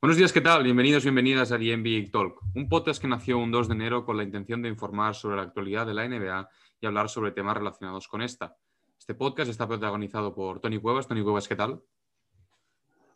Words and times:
Buenos 0.00 0.16
días, 0.16 0.32
¿qué 0.32 0.40
tal? 0.40 0.62
Bienvenidos, 0.62 1.02
bienvenidas 1.02 1.50
a 1.50 1.58
The 1.58 1.76
NBA 1.76 2.12
Talk, 2.12 2.40
un 2.54 2.68
podcast 2.68 3.02
que 3.02 3.08
nació 3.08 3.36
un 3.36 3.50
2 3.50 3.66
de 3.66 3.74
enero 3.74 4.04
con 4.04 4.16
la 4.16 4.22
intención 4.22 4.62
de 4.62 4.68
informar 4.68 5.16
sobre 5.16 5.34
la 5.34 5.42
actualidad 5.42 5.88
de 5.88 5.94
la 5.94 6.06
NBA 6.06 6.48
y 6.80 6.86
hablar 6.86 7.08
sobre 7.08 7.32
temas 7.32 7.56
relacionados 7.56 8.06
con 8.06 8.22
esta. 8.22 8.56
Este 8.96 9.16
podcast 9.16 9.50
está 9.50 9.66
protagonizado 9.66 10.36
por 10.36 10.60
Tony 10.60 10.78
Cuevas. 10.78 11.08
Tony 11.08 11.24
Cuevas, 11.24 11.48
¿qué 11.48 11.56
tal? 11.56 11.82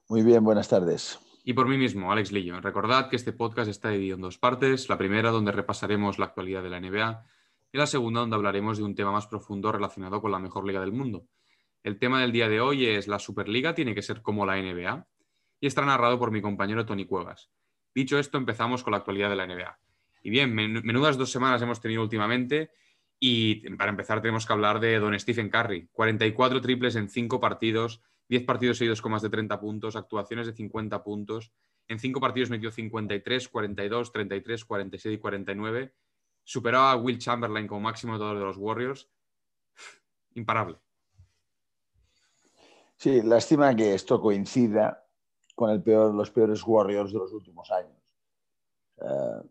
Muy 0.08 0.24
bien, 0.24 0.42
buenas 0.42 0.68
tardes. 0.68 1.20
Y 1.44 1.52
por 1.52 1.68
mí 1.68 1.78
mismo, 1.78 2.10
Alex 2.10 2.32
Lillo. 2.32 2.60
Recordad 2.60 3.08
que 3.08 3.14
este 3.14 3.32
podcast 3.32 3.70
está 3.70 3.90
dividido 3.90 4.16
en 4.16 4.22
dos 4.22 4.38
partes. 4.38 4.88
La 4.88 4.98
primera, 4.98 5.30
donde 5.30 5.52
repasaremos 5.52 6.18
la 6.18 6.26
actualidad 6.26 6.64
de 6.64 6.70
la 6.70 6.80
NBA, 6.80 7.24
y 7.70 7.78
la 7.78 7.86
segunda, 7.86 8.22
donde 8.22 8.34
hablaremos 8.34 8.78
de 8.78 8.82
un 8.82 8.96
tema 8.96 9.12
más 9.12 9.28
profundo 9.28 9.70
relacionado 9.70 10.20
con 10.20 10.32
la 10.32 10.40
mejor 10.40 10.66
liga 10.66 10.80
del 10.80 10.90
mundo. 10.90 11.28
El 11.84 12.00
tema 12.00 12.20
del 12.20 12.32
día 12.32 12.48
de 12.48 12.60
hoy 12.60 12.86
es 12.86 13.06
la 13.06 13.20
Superliga 13.20 13.72
tiene 13.72 13.94
que 13.94 14.02
ser 14.02 14.20
como 14.20 14.44
la 14.44 14.56
NBA 14.56 15.06
y 15.62 15.68
está 15.68 15.86
narrado 15.86 16.18
por 16.18 16.32
mi 16.32 16.42
compañero 16.42 16.84
Tony 16.84 17.06
Cuevas. 17.06 17.48
Dicho 17.94 18.18
esto, 18.18 18.36
empezamos 18.36 18.82
con 18.82 18.90
la 18.90 18.96
actualidad 18.96 19.30
de 19.30 19.36
la 19.36 19.46
NBA. 19.46 19.78
Y 20.24 20.30
bien, 20.30 20.52
menudas 20.52 21.16
dos 21.16 21.30
semanas 21.30 21.62
hemos 21.62 21.80
tenido 21.80 22.02
últimamente 22.02 22.72
y 23.20 23.70
para 23.76 23.90
empezar 23.90 24.20
tenemos 24.20 24.44
que 24.44 24.52
hablar 24.52 24.80
de 24.80 24.98
don 24.98 25.18
Stephen 25.18 25.50
Curry. 25.50 25.88
44 25.92 26.60
triples 26.60 26.96
en 26.96 27.08
5 27.08 27.38
partidos, 27.38 28.02
10 28.28 28.42
partidos 28.44 28.78
seguidos 28.78 29.00
con 29.00 29.12
más 29.12 29.22
de 29.22 29.30
30 29.30 29.60
puntos, 29.60 29.94
actuaciones 29.94 30.48
de 30.48 30.52
50 30.52 31.04
puntos. 31.04 31.52
En 31.86 32.00
5 32.00 32.20
partidos 32.20 32.50
metió 32.50 32.72
53, 32.72 33.48
42, 33.48 34.12
33, 34.12 34.64
46 34.64 35.14
y 35.14 35.18
49. 35.18 35.94
Superó 36.42 36.78
a 36.80 36.96
Will 36.96 37.18
Chamberlain 37.20 37.68
como 37.68 37.82
máximo 37.82 38.18
de 38.18 38.34
los 38.34 38.56
Warriors. 38.56 39.08
Imparable. 40.34 40.78
Sí, 42.96 43.22
lástima 43.22 43.76
que 43.76 43.94
esto 43.94 44.20
coincida 44.20 45.01
con 45.54 45.70
el 45.70 45.82
peor, 45.82 46.14
los 46.14 46.30
peores 46.30 46.62
Warriors 46.66 47.12
de 47.12 47.18
los 47.18 47.32
últimos 47.32 47.70
años. 47.70 47.96
Eh, 48.98 49.48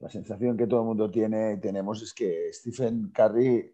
la 0.00 0.08
sensación 0.08 0.56
que 0.56 0.66
todo 0.66 0.80
el 0.80 0.86
mundo 0.86 1.10
tiene 1.10 1.54
y 1.54 1.60
tenemos 1.60 2.02
es 2.02 2.14
que 2.14 2.52
Stephen 2.52 3.10
Curry 3.10 3.56
eh, 3.56 3.72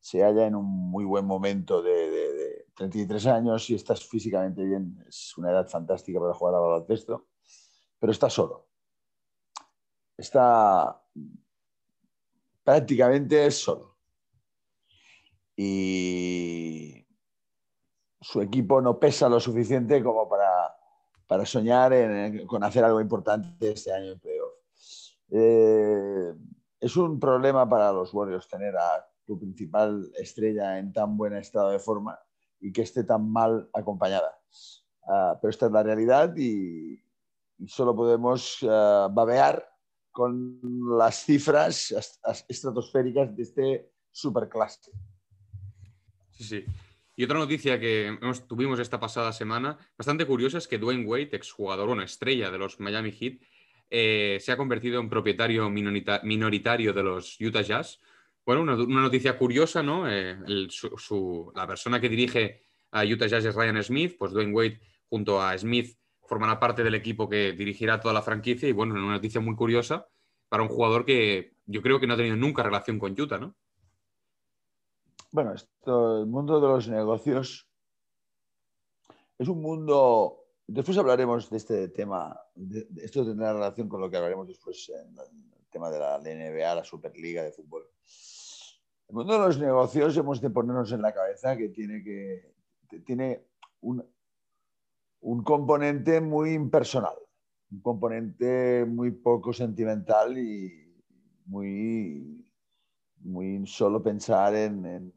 se 0.00 0.22
halla 0.22 0.46
en 0.46 0.56
un 0.56 0.66
muy 0.66 1.04
buen 1.04 1.24
momento 1.24 1.82
de, 1.82 2.64
33 2.74 3.26
años 3.28 3.70
y 3.70 3.74
estás 3.74 4.04
físicamente 4.04 4.62
bien. 4.62 5.02
Es 5.08 5.36
una 5.38 5.50
edad 5.50 5.66
fantástica 5.66 6.20
para 6.20 6.34
jugar 6.34 6.56
al 6.56 6.60
baloncesto, 6.60 7.28
pero 7.98 8.12
está 8.12 8.28
solo. 8.28 8.68
Está 10.16 11.02
prácticamente 12.62 13.50
solo. 13.50 13.96
Y 15.56 17.05
su 18.20 18.40
equipo 18.40 18.80
no 18.80 18.98
pesa 18.98 19.28
lo 19.28 19.40
suficiente 19.40 20.02
como 20.02 20.28
para, 20.28 21.44
soñar 21.44 21.92
con 22.46 22.64
hacer 22.64 22.84
algo 22.84 23.00
importante 23.00 23.72
este 23.72 23.92
año 23.92 24.12
en 24.12 24.20
playoff. 24.20 24.52
Eh, 25.30 26.34
es 26.80 26.96
un 26.96 27.18
problema 27.18 27.68
para 27.68 27.92
los 27.92 28.12
Warriors 28.14 28.48
tener 28.48 28.76
a 28.76 29.06
tu 29.24 29.38
principal 29.38 30.10
estrella 30.16 30.78
en 30.78 30.92
tan 30.92 31.16
buen 31.16 31.34
estado 31.34 31.70
de 31.70 31.78
forma 31.78 32.18
y 32.60 32.72
que 32.72 32.82
esté 32.82 33.04
tan 33.04 33.28
mal 33.28 33.68
acompañada. 33.72 34.38
Ah, 35.08 35.38
pero 35.40 35.50
esta 35.50 35.66
es 35.66 35.72
la 35.72 35.82
realidad 35.82 36.34
y, 36.36 37.02
solo 37.66 37.94
podemos 37.96 38.58
ah, 38.68 39.08
babear 39.10 39.66
con 40.12 40.60
las 40.96 41.24
cifras 41.24 41.94
estratosféricas 42.48 43.36
de 43.36 43.42
este 43.42 43.92
superclase. 44.10 44.90
Sí, 46.32 46.44
sí. 46.44 46.64
Y 47.16 47.24
otra 47.24 47.38
noticia 47.38 47.80
que 47.80 48.18
tuvimos 48.46 48.78
esta 48.78 49.00
pasada 49.00 49.32
semana, 49.32 49.78
bastante 49.96 50.26
curiosa, 50.26 50.58
es 50.58 50.68
que 50.68 50.76
Dwayne 50.76 51.06
Wade, 51.06 51.30
exjugador, 51.32 51.88
una 51.88 52.04
estrella 52.04 52.50
de 52.50 52.58
los 52.58 52.78
Miami 52.78 53.10
Heat, 53.10 53.40
eh, 53.88 54.38
se 54.40 54.52
ha 54.52 54.56
convertido 54.56 55.00
en 55.00 55.08
propietario 55.08 55.70
minoritario 55.70 56.92
de 56.92 57.02
los 57.02 57.40
Utah 57.40 57.62
Jazz. 57.62 58.00
Bueno, 58.44 58.62
una, 58.62 59.00
noticia 59.00 59.38
curiosa, 59.38 59.82
¿no? 59.82 60.10
Eh, 60.10 60.36
la 61.54 61.66
persona 61.66 62.00
que 62.00 62.10
dirige 62.10 62.62
a 62.90 63.04
Utah 63.04 63.26
Jazz 63.26 63.46
es 63.46 63.54
Ryan 63.54 63.82
Smith, 63.82 64.16
pues 64.18 64.32
Dwayne 64.32 64.52
Wade 64.52 64.80
junto 65.08 65.40
a 65.40 65.56
Smith 65.56 65.96
formará 66.26 66.60
parte 66.60 66.84
del 66.84 66.94
equipo 66.94 67.28
que 67.28 67.52
dirigirá 67.52 67.98
toda 67.98 68.12
la 68.12 68.22
franquicia 68.22 68.68
y 68.68 68.72
bueno, 68.72 68.94
una 68.94 69.12
noticia 69.12 69.40
muy 69.40 69.54
curiosa 69.54 70.06
para 70.48 70.62
un 70.62 70.68
jugador 70.68 71.04
que 71.06 71.54
yo 71.64 71.80
creo 71.80 71.98
que 71.98 72.06
no 72.06 72.14
ha 72.14 72.16
tenido 72.16 72.36
nunca 72.36 72.62
relación 72.62 72.98
con 72.98 73.18
Utah, 73.18 73.38
¿no? 73.38 73.56
Bueno, 75.36 75.52
el 75.52 76.26
mundo 76.26 76.58
de 76.58 76.66
los 76.66 76.88
negocios 76.88 77.68
es 79.38 79.48
un 79.48 79.60
mundo. 79.60 80.46
Después 80.66 80.96
hablaremos 80.96 81.50
de 81.50 81.58
este 81.58 81.88
tema. 81.88 82.40
esto 82.96 83.22
tendrá 83.22 83.52
relación 83.52 83.86
con 83.86 84.00
lo 84.00 84.08
que 84.08 84.16
hablaremos 84.16 84.48
después 84.48 84.88
en 84.88 85.14
el 85.18 85.66
tema 85.68 85.90
de 85.90 85.98
la 85.98 86.18
NBA, 86.18 86.74
la 86.74 86.84
Superliga 86.84 87.42
de 87.42 87.52
fútbol. 87.52 87.86
El 89.08 89.14
mundo 89.14 89.34
de 89.34 89.38
los 89.40 89.58
negocios 89.58 90.16
hemos 90.16 90.40
de 90.40 90.48
ponernos 90.48 90.90
en 90.92 91.02
la 91.02 91.12
cabeza 91.12 91.54
que 91.54 91.68
tiene 91.68 92.02
que 92.02 92.54
tiene 93.04 93.42
un, 93.82 94.02
un 95.20 95.42
componente 95.42 96.18
muy 96.22 96.54
impersonal, 96.54 97.16
un 97.72 97.80
componente 97.80 98.86
muy 98.86 99.10
poco 99.10 99.52
sentimental 99.52 100.38
y 100.38 100.94
muy, 101.44 102.42
muy 103.18 103.66
solo 103.66 104.02
pensar 104.02 104.54
en, 104.54 104.86
en 104.86 105.12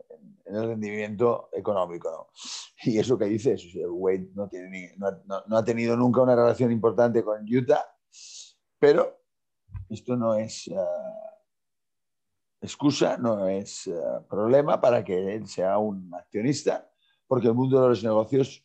el 0.55 0.67
rendimiento 0.67 1.49
económico. 1.53 2.09
¿no? 2.09 2.27
Y 2.83 2.99
eso 2.99 3.17
que 3.17 3.25
dices, 3.25 3.63
Wade 3.87 4.29
no, 4.33 4.47
tiene 4.47 4.95
no, 4.97 5.57
ha 5.57 5.63
tenido 5.63 5.95
nunca 5.95 6.21
una 6.21 6.35
relación 6.35 6.71
importante 6.71 7.23
con 7.23 7.43
Utah, 7.43 7.85
pero 8.79 9.19
esto 9.89 10.15
no 10.15 10.35
es 10.35 10.67
eh, 10.67 10.75
excusa, 12.61 13.17
no 13.17 13.47
es 13.47 13.87
eh, 13.87 13.93
problema 14.29 14.79
para 14.79 15.03
que 15.03 15.35
él 15.35 15.47
sea 15.47 15.77
un 15.77 16.13
accionista, 16.13 16.89
porque 17.27 17.47
el 17.47 17.53
mundo 17.53 17.81
de 17.81 17.89
los 17.89 18.03
negocios, 18.03 18.63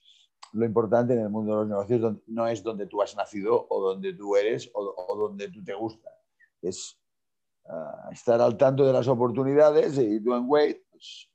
lo 0.53 0.65
importante 0.65 1.15
en 1.15 1.21
el 1.21 1.31
mundo 1.31 1.53
de 1.53 1.59
los 1.61 1.69
negocios 1.69 2.23
no 2.27 2.47
es 2.47 2.63
donde 2.63 2.87
tú 2.87 3.03
has 3.03 3.17
nacido 3.17 3.67
o 3.69 3.81
donde 3.81 4.15
tú 4.15 4.37
eres 4.37 4.71
o, 4.75 5.17
donde 5.17 5.49
tú 5.49 5.63
te 5.63 5.75
gusta, 5.75 6.11
es 6.63 6.99
eh, 7.65 8.13
estar 8.13 8.41
al 8.41 8.57
tanto 8.57 8.87
de 8.87 8.93
las 8.93 9.09
oportunidades 9.09 9.99
y 9.99 10.21
tú 10.21 10.35
en 10.35 10.45
Wade, 10.47 10.87
pues, 10.91 11.34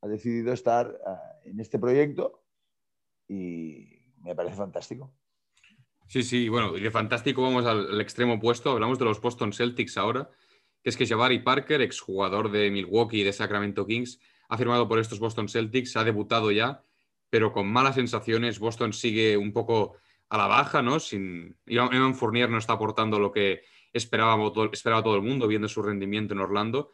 ha 0.00 0.08
decidido 0.08 0.52
estar 0.52 0.86
eh, 0.88 1.50
en 1.50 1.60
este 1.60 1.78
proyecto 1.78 2.42
y 3.28 4.00
me 4.22 4.34
parece 4.34 4.56
fantástico. 4.56 5.12
Sí, 6.06 6.22
sí, 6.22 6.48
bueno, 6.48 6.76
y 6.76 6.80
de 6.80 6.90
fantástico 6.90 7.42
vamos 7.42 7.66
al, 7.66 8.00
extremo 8.00 8.34
opuesto. 8.34 8.70
Hablamos 8.70 8.98
de 8.98 9.04
los 9.04 9.20
Boston 9.20 9.52
Celtics 9.52 9.98
ahora, 9.98 10.30
que 10.82 10.88
es 10.88 10.96
que 10.96 11.06
Jabari 11.06 11.40
Parker, 11.40 11.82
exjugador 11.82 12.50
de 12.50 12.70
Milwaukee 12.70 13.20
y 13.20 13.24
de 13.24 13.32
Sacramento 13.32 13.86
Kings, 13.86 14.18
ha 14.48 14.56
firmado 14.56 14.88
por 14.88 14.98
estos 14.98 15.18
Boston 15.18 15.48
Celtics, 15.48 15.96
ha 15.96 16.04
debutado 16.04 16.50
ya, 16.50 16.82
pero 17.28 17.52
con 17.52 17.70
malas 17.70 17.96
sensaciones. 17.96 18.58
Boston 18.58 18.94
sigue 18.94 19.36
un 19.36 19.52
poco 19.52 19.96
a 20.30 20.38
la 20.38 20.46
baja, 20.46 20.80
¿no? 20.80 20.98
Sin, 20.98 21.58
Ivan 21.66 22.14
Fournier 22.14 22.48
no 22.48 22.56
está 22.56 22.72
aportando 22.74 23.18
lo 23.18 23.30
que 23.30 23.62
esperaba, 23.92 24.36
esperaba 24.72 25.02
todo 25.02 25.16
el 25.16 25.22
mundo, 25.22 25.46
viendo 25.46 25.68
su 25.68 25.82
rendimiento 25.82 26.32
en 26.32 26.40
Orlando. 26.40 26.90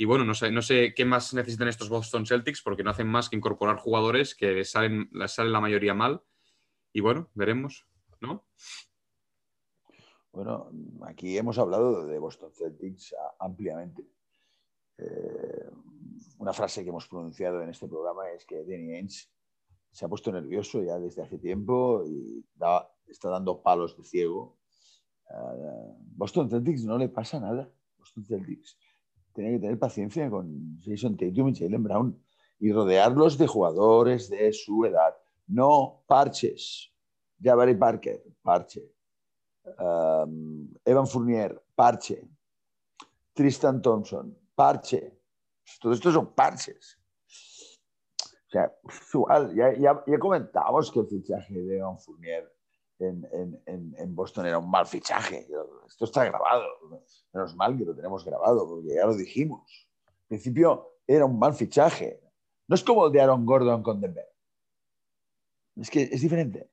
Y 0.00 0.06
bueno, 0.06 0.24
no 0.24 0.32
sé, 0.32 0.50
no 0.50 0.62
sé 0.62 0.94
qué 0.94 1.04
más 1.04 1.34
necesitan 1.34 1.68
estos 1.68 1.90
Boston 1.90 2.24
Celtics 2.24 2.62
porque 2.62 2.82
no 2.82 2.88
hacen 2.88 3.06
más 3.06 3.28
que 3.28 3.36
incorporar 3.36 3.76
jugadores 3.76 4.34
que 4.34 4.64
salen, 4.64 5.10
salen 5.26 5.52
la 5.52 5.60
mayoría 5.60 5.92
mal. 5.92 6.22
Y 6.90 7.02
bueno, 7.02 7.28
veremos, 7.34 7.86
¿no? 8.22 8.46
Bueno, 10.32 10.70
aquí 11.02 11.36
hemos 11.36 11.58
hablado 11.58 12.06
de 12.06 12.18
Boston 12.18 12.50
Celtics 12.54 13.14
ampliamente. 13.38 14.02
Eh, 14.96 15.68
una 16.38 16.54
frase 16.54 16.82
que 16.82 16.88
hemos 16.88 17.06
pronunciado 17.06 17.60
en 17.60 17.68
este 17.68 17.86
programa 17.86 18.30
es 18.30 18.46
que 18.46 18.64
Danny 18.64 18.94
Ainge 18.94 19.28
se 19.92 20.04
ha 20.06 20.08
puesto 20.08 20.32
nervioso 20.32 20.82
ya 20.82 20.98
desde 20.98 21.20
hace 21.20 21.36
tiempo 21.36 22.06
y 22.06 22.42
está 23.06 23.28
dando 23.28 23.60
palos 23.62 23.98
de 23.98 24.04
ciego. 24.04 24.56
Uh, 25.28 25.94
Boston 26.16 26.48
Celtics 26.48 26.84
no 26.86 26.96
le 26.96 27.10
pasa 27.10 27.38
nada. 27.38 27.70
Boston 27.98 28.24
Celtics 28.24 28.78
tiene 29.40 29.56
que 29.56 29.60
tener 29.60 29.78
paciencia 29.78 30.28
con 30.30 30.78
Jason 30.84 31.16
Tatum 31.16 31.48
y 31.48 31.54
Jalen 31.54 31.82
Brown 31.82 32.22
y 32.58 32.72
rodearlos 32.72 33.38
de 33.38 33.46
jugadores 33.46 34.28
de 34.28 34.52
su 34.52 34.84
edad. 34.84 35.16
No 35.46 36.02
parches. 36.06 36.92
Jabari 37.42 37.74
Parker, 37.74 38.22
parche. 38.42 38.92
Um, 39.78 40.68
Evan 40.84 41.06
Fournier, 41.06 41.62
parche. 41.74 42.28
Tristan 43.32 43.80
Thompson, 43.80 44.36
parche. 44.54 45.18
Todo 45.80 45.94
esto 45.94 46.12
son 46.12 46.34
parches. 46.34 46.98
O 48.46 48.50
sea, 48.50 48.70
igual, 49.14 49.54
ya, 49.54 49.72
ya, 49.72 50.04
ya 50.06 50.18
comentamos 50.18 50.90
que 50.90 51.00
el 51.00 51.06
fichaje 51.06 51.54
de 51.54 51.78
Evan 51.78 51.98
Fournier 51.98 52.52
en, 53.00 54.14
Boston 54.14 54.46
era 54.46 54.58
un 54.58 54.70
mal 54.70 54.86
fichaje. 54.86 55.46
Esto 55.86 56.04
está 56.04 56.24
grabado. 56.24 56.64
Menos 57.32 57.56
mal 57.56 57.76
que 57.76 57.84
lo 57.84 57.94
tenemos 57.94 58.24
grabado, 58.24 58.68
porque 58.68 58.94
ya 58.94 59.06
lo 59.06 59.14
dijimos. 59.14 59.88
Al 60.06 60.26
principio 60.28 60.98
era 61.06 61.24
un 61.24 61.38
mal 61.38 61.54
fichaje. 61.54 62.20
No 62.68 62.74
es 62.74 62.84
como 62.84 63.06
el 63.06 63.12
de 63.12 63.20
Aaron 63.20 63.46
Gordon 63.46 63.82
con 63.82 64.00
Denver. 64.00 64.28
Es 65.76 65.90
que 65.90 66.02
es 66.02 66.20
diferente. 66.20 66.70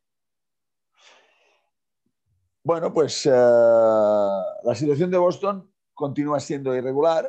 Bueno, 2.64 2.94
pues 2.94 3.26
uh, 3.26 3.30
la 3.30 4.76
situación 4.76 5.10
de 5.10 5.18
Boston 5.18 5.72
continúa 5.94 6.40
siendo 6.42 6.76
irregular 6.76 7.26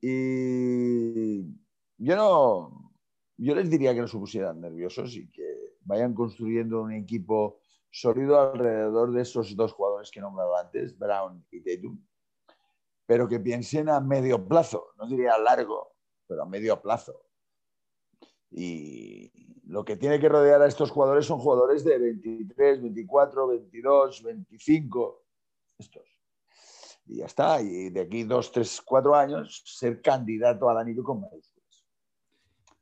y 0.00 1.42
yo 1.96 2.14
no, 2.14 2.92
yo 3.38 3.54
les 3.54 3.70
diría 3.70 3.94
que 3.94 4.02
no 4.02 4.08
se 4.08 4.18
pusieran 4.18 4.60
nerviosos 4.60 5.16
y 5.16 5.30
que 5.30 5.76
vayan 5.80 6.12
construyendo 6.12 6.82
un 6.82 6.92
equipo 6.92 7.57
sólido 7.90 8.40
alrededor 8.40 9.12
de 9.12 9.22
esos 9.22 9.56
dos 9.56 9.72
jugadores 9.72 10.10
que 10.10 10.18
he 10.18 10.22
nombrado 10.22 10.56
antes, 10.56 10.96
Brown 10.98 11.44
y 11.50 11.60
Tatum, 11.60 11.98
pero 13.06 13.28
que 13.28 13.40
piensen 13.40 13.88
a 13.88 14.00
medio 14.00 14.46
plazo, 14.46 14.92
no 14.98 15.06
diría 15.06 15.34
a 15.34 15.38
largo, 15.38 15.94
pero 16.26 16.42
a 16.42 16.46
medio 16.46 16.80
plazo. 16.80 17.24
Y 18.50 19.30
lo 19.66 19.84
que 19.84 19.96
tiene 19.96 20.18
que 20.18 20.28
rodear 20.28 20.62
a 20.62 20.66
estos 20.66 20.90
jugadores 20.90 21.26
son 21.26 21.38
jugadores 21.38 21.84
de 21.84 21.98
23, 21.98 22.82
24, 22.82 23.48
22, 23.48 24.22
25, 24.22 25.24
estos. 25.78 26.18
Y 27.06 27.16
ya 27.18 27.26
está, 27.26 27.60
y 27.62 27.88
de 27.90 28.00
aquí 28.00 28.24
dos, 28.24 28.52
tres, 28.52 28.82
cuatro 28.84 29.14
años 29.14 29.62
ser 29.64 30.02
candidato 30.02 30.68
al 30.68 30.78
anillo 30.78 31.02
con 31.02 31.20
mayúsculas. 31.20 31.86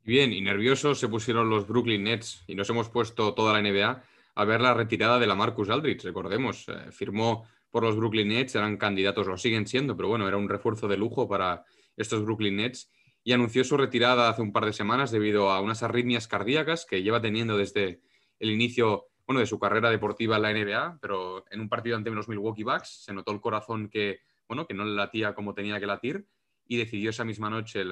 Bien, 0.03 0.33
y 0.33 0.41
nerviosos 0.41 0.99
se 0.99 1.09
pusieron 1.09 1.51
los 1.51 1.67
Brooklyn 1.67 2.05
Nets 2.05 2.43
y 2.47 2.55
nos 2.55 2.69
hemos 2.71 2.89
puesto 2.89 3.35
toda 3.35 3.53
la 3.53 3.63
NBA 3.63 4.03
a 4.37 4.45
ver 4.45 4.61
la 4.61 4.75
retirada 4.75 5.19
de 5.19 5.27
la 5.27 5.35
Marcus 5.35 5.71
Aldridge, 5.71 6.05
recordemos, 6.05 6.69
eh, 6.69 6.93
firmó 6.93 7.49
por 7.71 7.83
los 7.83 7.97
Brooklyn 7.97 8.29
Nets, 8.29 8.55
eran 8.55 8.77
candidatos, 8.77 9.27
lo 9.27 9.39
siguen 9.39 9.67
siendo, 9.67 9.97
pero 9.97 10.09
bueno, 10.09 10.29
era 10.29 10.37
un 10.37 10.49
refuerzo 10.49 10.87
de 10.89 10.99
lujo 10.99 11.27
para 11.27 11.65
estos 11.97 12.23
Brooklyn 12.23 12.57
Nets 12.57 12.93
y 13.25 13.33
anunció 13.33 13.65
su 13.65 13.79
retirada 13.79 14.29
hace 14.29 14.43
un 14.43 14.53
par 14.53 14.67
de 14.67 14.75
semanas 14.75 15.11
debido 15.11 15.51
a 15.51 15.61
unas 15.61 15.83
arritmias 15.83 16.29
cardíacas 16.29 16.85
que 16.85 17.03
lleva 17.03 17.23
teniendo 17.23 17.57
desde 17.57 18.03
el 18.39 18.51
inicio 18.51 19.07
bueno, 19.27 19.41
de 19.41 19.47
su 19.47 19.59
carrera 19.59 19.91
deportiva 19.91 20.37
en 20.37 20.43
la 20.43 20.53
NBA, 20.53 20.99
pero 21.01 21.45
en 21.51 21.61
un 21.61 21.71
partido 21.71 21.97
ante 21.97 22.11
los 22.11 22.29
Milwaukee 22.29 22.63
Bucks 22.63 23.05
se 23.05 23.15
notó 23.15 23.33
el 23.33 23.41
corazón 23.41 23.89
que, 23.89 24.21
bueno, 24.47 24.67
que 24.67 24.75
no 24.75 24.85
le 24.85 24.95
latía 24.95 25.35
como 25.35 25.55
tenía 25.55 25.81
que 25.81 25.87
latir 25.87 26.27
y 26.67 26.77
decidió 26.77 27.09
esa 27.09 27.25
misma 27.25 27.49
noche, 27.49 27.85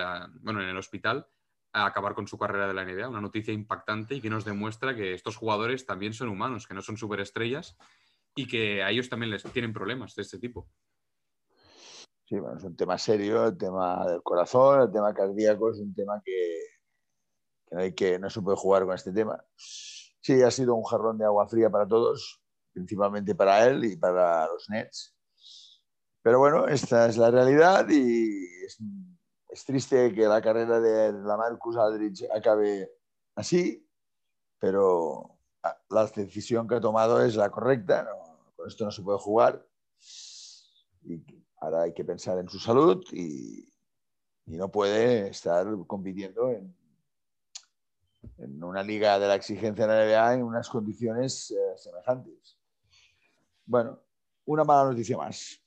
bueno, 0.42 0.62
en 0.62 0.68
el 0.68 0.76
hospital, 0.76 1.26
acabar 1.74 2.14
con 2.14 2.28
su 2.28 2.38
carrera 2.38 2.68
de 2.68 2.74
la 2.74 2.84
NBA. 2.84 3.08
Una 3.08 3.20
noticia 3.20 3.52
impactante 3.52 4.14
y 4.14 4.20
que 4.20 4.30
nos 4.30 4.44
demuestra 4.44 4.94
que 4.94 5.12
estos 5.12 5.36
jugadores 5.36 5.84
también 5.84 6.12
son 6.12 6.28
humanos, 6.28 6.66
que 6.66 6.74
no 6.74 6.82
son 6.82 6.96
superestrellas 6.96 7.76
y 8.34 8.46
que 8.46 8.82
a 8.82 8.90
ellos 8.90 9.08
también 9.08 9.30
les 9.30 9.42
tienen 9.42 9.72
problemas 9.72 10.14
de 10.14 10.22
este 10.22 10.38
tipo. 10.38 10.68
Sí, 12.26 12.38
bueno, 12.38 12.56
es 12.56 12.64
un 12.64 12.76
tema 12.76 12.96
serio, 12.96 13.46
el 13.46 13.58
tema 13.58 14.06
del 14.06 14.22
corazón, 14.22 14.82
el 14.82 14.90
tema 14.90 15.12
cardíaco, 15.12 15.70
es 15.70 15.78
un 15.78 15.94
tema 15.94 16.22
que, 16.24 17.92
que 17.94 18.18
no 18.18 18.30
se 18.30 18.40
puede 18.40 18.56
jugar 18.56 18.84
con 18.84 18.94
este 18.94 19.12
tema. 19.12 19.44
Sí, 19.56 20.42
ha 20.42 20.50
sido 20.50 20.74
un 20.74 20.84
jarrón 20.84 21.18
de 21.18 21.26
agua 21.26 21.46
fría 21.48 21.68
para 21.68 21.86
todos, 21.86 22.40
principalmente 22.72 23.34
para 23.34 23.66
él 23.66 23.84
y 23.84 23.96
para 23.96 24.46
los 24.46 24.70
Nets. 24.70 25.14
Pero 26.22 26.38
bueno, 26.38 26.66
esta 26.66 27.06
es 27.06 27.18
la 27.18 27.30
realidad 27.30 27.86
y 27.90 28.46
es 29.54 29.64
triste 29.64 30.12
que 30.12 30.26
la 30.26 30.42
carrera 30.42 30.80
de 30.80 31.12
la 31.12 31.36
Marcus 31.36 31.76
Aldridge 31.76 32.28
acabe 32.34 32.90
así, 33.36 33.88
pero 34.58 35.38
la 35.90 36.06
decisión 36.06 36.66
que 36.66 36.74
ha 36.74 36.80
tomado 36.80 37.22
es 37.22 37.36
la 37.36 37.50
correcta. 37.50 38.04
con 38.56 38.66
esto 38.66 38.84
no 38.84 38.90
se 38.90 39.02
puede 39.02 39.18
jugar. 39.18 39.64
Y 41.02 41.22
Ahora 41.64 41.82
hay 41.82 41.94
que 41.94 42.04
pensar 42.04 42.38
en 42.38 42.48
su 42.48 42.58
salud 42.58 43.02
y, 43.12 43.72
no 44.46 44.70
puede 44.70 45.28
estar 45.28 45.66
compitiendo 45.86 46.50
en, 46.50 46.76
una 48.62 48.82
liga 48.82 49.18
de 49.18 49.28
la 49.28 49.36
exigencia 49.36 49.86
de 49.86 49.94
la 49.94 50.04
NBA 50.04 50.34
en 50.34 50.42
unas 50.42 50.68
condiciones 50.68 51.52
eh, 51.52 51.76
semejantes. 51.76 52.58
Bueno, 53.64 53.98
una 54.44 54.64
mala 54.64 54.90
noticia 54.90 55.16
más. 55.16 55.63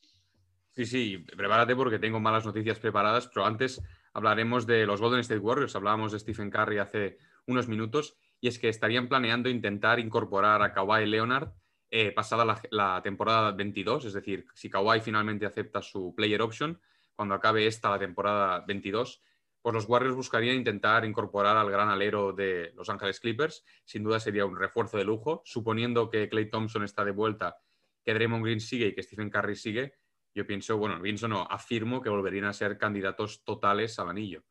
Sí, 0.77 0.85
sí, 0.85 1.18
prepárate 1.18 1.75
porque 1.75 1.97
tengo 1.97 2.19
malas 2.19 2.45
noticias 2.45 2.77
preparadas, 2.77 3.27
pero 3.33 3.47
antes 3.47 3.81
hablaremos 4.13 4.68
de 4.68 4.85
los 4.85 5.01
Golden 5.01 5.21
State 5.21 5.39
Warriors. 5.39 5.75
Hablábamos 5.75 6.12
de 6.12 6.19
Stephen 6.19 6.51
Curry 6.51 6.77
hace 6.77 7.18
unos 7.47 7.68
minutos 7.68 8.15
y 8.39 8.47
es 8.47 8.59
que 8.59 8.69
estarían 8.69 9.09
planeando 9.09 9.50
intentar 9.50 10.00
incorporar 10.00 10.62
a 10.62 10.74
Kawhi 10.74 11.07
Leonard 11.07 11.50
eh, 11.89 12.12
pasada 12.12 12.62
la, 12.69 13.01
temporada 13.01 13.53
22, 13.53 14.06
es 14.06 14.13
decir, 14.13 14.45
si 14.53 14.69
Kawhi 14.69 15.01
finalmente 15.01 15.47
acepta 15.47 15.81
su 15.81 16.13
player 16.15 16.44
option, 16.44 16.79
cuando 17.15 17.33
acabe 17.33 17.65
esta 17.65 17.89
la 17.89 17.97
temporada 17.97 18.63
22, 18.68 19.24
pues 19.63 19.74
los 19.74 19.89
Warriors 19.89 20.15
buscarían 20.15 20.57
intentar 20.57 21.06
incorporar 21.06 21.57
al 21.57 21.71
gran 21.71 21.89
alero 21.89 22.33
de 22.33 22.71
Los 22.75 22.88
Ángeles 22.89 23.19
Clippers. 23.19 23.65
Sin 23.83 24.03
duda 24.03 24.19
sería 24.19 24.45
un 24.45 24.56
refuerzo 24.56 24.97
de 24.97 25.06
lujo, 25.06 25.41
suponiendo 25.44 26.12
que 26.12 26.29
Clay 26.29 26.51
Thompson 26.51 26.83
está 26.83 27.03
de 27.03 27.09
vuelta, 27.13 27.57
que 28.06 28.13
Draymond 28.13 28.45
Green 28.45 28.59
sigue 28.59 28.89
y 28.89 28.94
que 28.94 29.01
Stephen 29.01 29.31
Curry 29.31 29.56
sigue. 29.56 29.95
Yo 30.38 30.45
pienso, 30.45 30.78
bueno, 30.78 31.01
pienso 31.01 31.28
no, 31.28 31.48
afirmo 31.50 32.00
que 32.00 32.12
volverían 32.12 32.45
a 32.45 32.54
ser 32.54 32.78
candidatos 32.78 33.44
totales 33.44 33.98
al 33.98 34.10
anillo. 34.10 34.44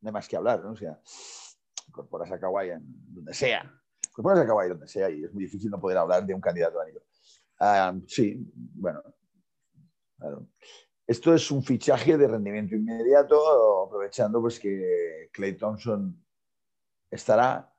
no 0.00 0.08
hay 0.08 0.12
más 0.12 0.26
que 0.26 0.36
hablar, 0.38 0.64
¿no? 0.64 0.72
O 0.72 0.76
sea, 0.76 0.98
incorporas 1.86 2.32
a 2.32 2.40
Kawhi 2.40 2.70
en 2.70 2.82
donde 3.14 3.34
sea, 3.34 3.70
incorporas 4.08 4.40
a 4.40 4.46
Kawhi 4.46 4.68
donde 4.70 4.88
sea 4.88 5.10
y 5.10 5.22
es 5.22 5.34
muy 5.34 5.44
difícil 5.44 5.70
no 5.70 5.78
poder 5.78 5.98
hablar 5.98 6.24
de 6.24 6.32
un 6.32 6.40
candidato 6.40 6.80
a 6.80 6.84
anillo. 6.84 7.02
Ah, 7.60 7.94
sí, 8.06 8.38
bueno, 8.54 9.02
Esto 11.06 11.34
es 11.34 11.50
un 11.50 11.62
fichaje 11.62 12.16
de 12.16 12.26
rendimiento 12.26 12.74
inmediato, 12.74 13.84
aprovechando 13.84 14.40
pues 14.40 14.58
que 14.58 15.28
Clay 15.30 15.58
Thompson 15.58 16.24
estará, 17.10 17.73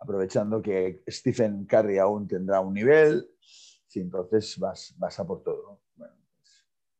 aprovechando 0.00 0.60
que 0.60 1.02
Stephen 1.06 1.66
Curry 1.66 1.98
aún 1.98 2.26
tendrá 2.26 2.60
un 2.60 2.74
nivel, 2.74 3.30
sí, 3.86 4.00
entonces 4.00 4.58
vas, 4.58 4.94
vas 4.98 5.20
a 5.20 5.26
por 5.26 5.42
todo. 5.42 5.82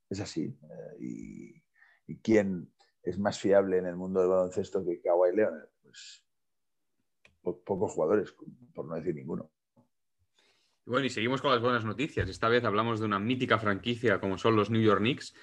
Es, 0.08 0.20
así. 0.20 0.44
Eh, 0.44 0.96
y, 1.00 1.62
y 2.06 2.16
quién, 2.18 2.70
es 3.02 3.18
más 3.18 3.38
fiable 3.38 3.78
en 3.78 3.86
el 3.86 3.96
mundo 3.96 4.20
del 4.20 4.30
baloncesto 4.30 4.84
que 4.84 5.00
Kawhi 5.00 5.34
Leonard? 5.34 5.68
Pues 5.82 6.22
pocos 7.42 7.92
jugadores, 7.92 8.34
por 8.74 8.86
no 8.86 8.94
decir 8.94 9.14
ninguno. 9.14 9.50
Bueno, 10.84 11.06
y 11.06 11.10
seguimos 11.10 11.40
con 11.40 11.52
las 11.52 11.60
buenas 11.60 11.84
noticias. 11.84 12.28
Esta 12.28 12.48
vez 12.48 12.64
hablamos 12.64 13.00
de 13.00 13.06
una 13.06 13.18
mítica 13.18 13.58
franquicia 13.58 14.20
como 14.20 14.38
son 14.38 14.56
los 14.56 14.70
New 14.70 14.82
York 14.82 15.00
Knicks, 15.00 15.34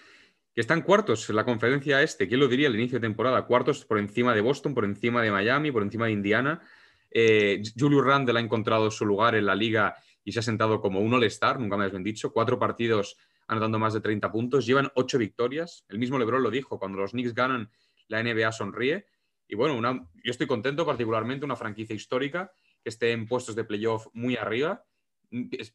que 0.53 0.61
están 0.61 0.81
cuartos 0.81 1.29
en 1.29 1.35
la 1.35 1.45
conferencia 1.45 2.01
este. 2.01 2.27
¿Quién 2.27 2.39
lo 2.39 2.47
diría 2.47 2.67
al 2.67 2.75
inicio 2.75 2.99
de 2.99 3.07
temporada? 3.07 3.45
Cuartos 3.45 3.85
por 3.85 3.99
encima 3.99 4.35
de 4.35 4.41
Boston, 4.41 4.73
por 4.73 4.85
encima 4.85 5.21
de 5.21 5.31
Miami, 5.31 5.71
por 5.71 5.83
encima 5.83 6.05
de 6.05 6.11
Indiana. 6.11 6.61
Eh, 7.11 7.61
Julius 7.77 8.05
Randle 8.05 8.39
ha 8.39 8.43
encontrado 8.43 8.91
su 8.91 9.05
lugar 9.05 9.35
en 9.35 9.45
la 9.45 9.55
liga 9.55 9.95
y 10.23 10.31
se 10.31 10.39
ha 10.39 10.43
sentado 10.43 10.81
como 10.81 10.99
un 10.99 11.13
All-Star, 11.13 11.59
nunca 11.59 11.77
me 11.77 11.85
has 11.85 12.03
dicho. 12.03 12.33
Cuatro 12.33 12.59
partidos 12.59 13.17
anotando 13.47 13.79
más 13.79 13.93
de 13.93 14.01
30 14.01 14.31
puntos. 14.31 14.65
Llevan 14.65 14.91
ocho 14.95 15.17
victorias. 15.17 15.85
El 15.87 15.99
mismo 15.99 16.19
LeBron 16.19 16.43
lo 16.43 16.51
dijo, 16.51 16.77
cuando 16.77 16.97
los 16.97 17.11
Knicks 17.11 17.33
ganan, 17.33 17.69
la 18.07 18.21
NBA 18.21 18.51
sonríe. 18.51 19.05
Y 19.47 19.55
bueno, 19.55 19.79
yo 19.81 20.31
estoy 20.31 20.47
contento, 20.47 20.85
particularmente 20.85 21.45
una 21.45 21.55
franquicia 21.55 21.95
histórica 21.95 22.51
que 22.83 22.89
esté 22.89 23.13
en 23.13 23.25
puestos 23.25 23.55
de 23.55 23.63
playoff 23.63 24.07
muy 24.13 24.35
arriba. 24.35 24.83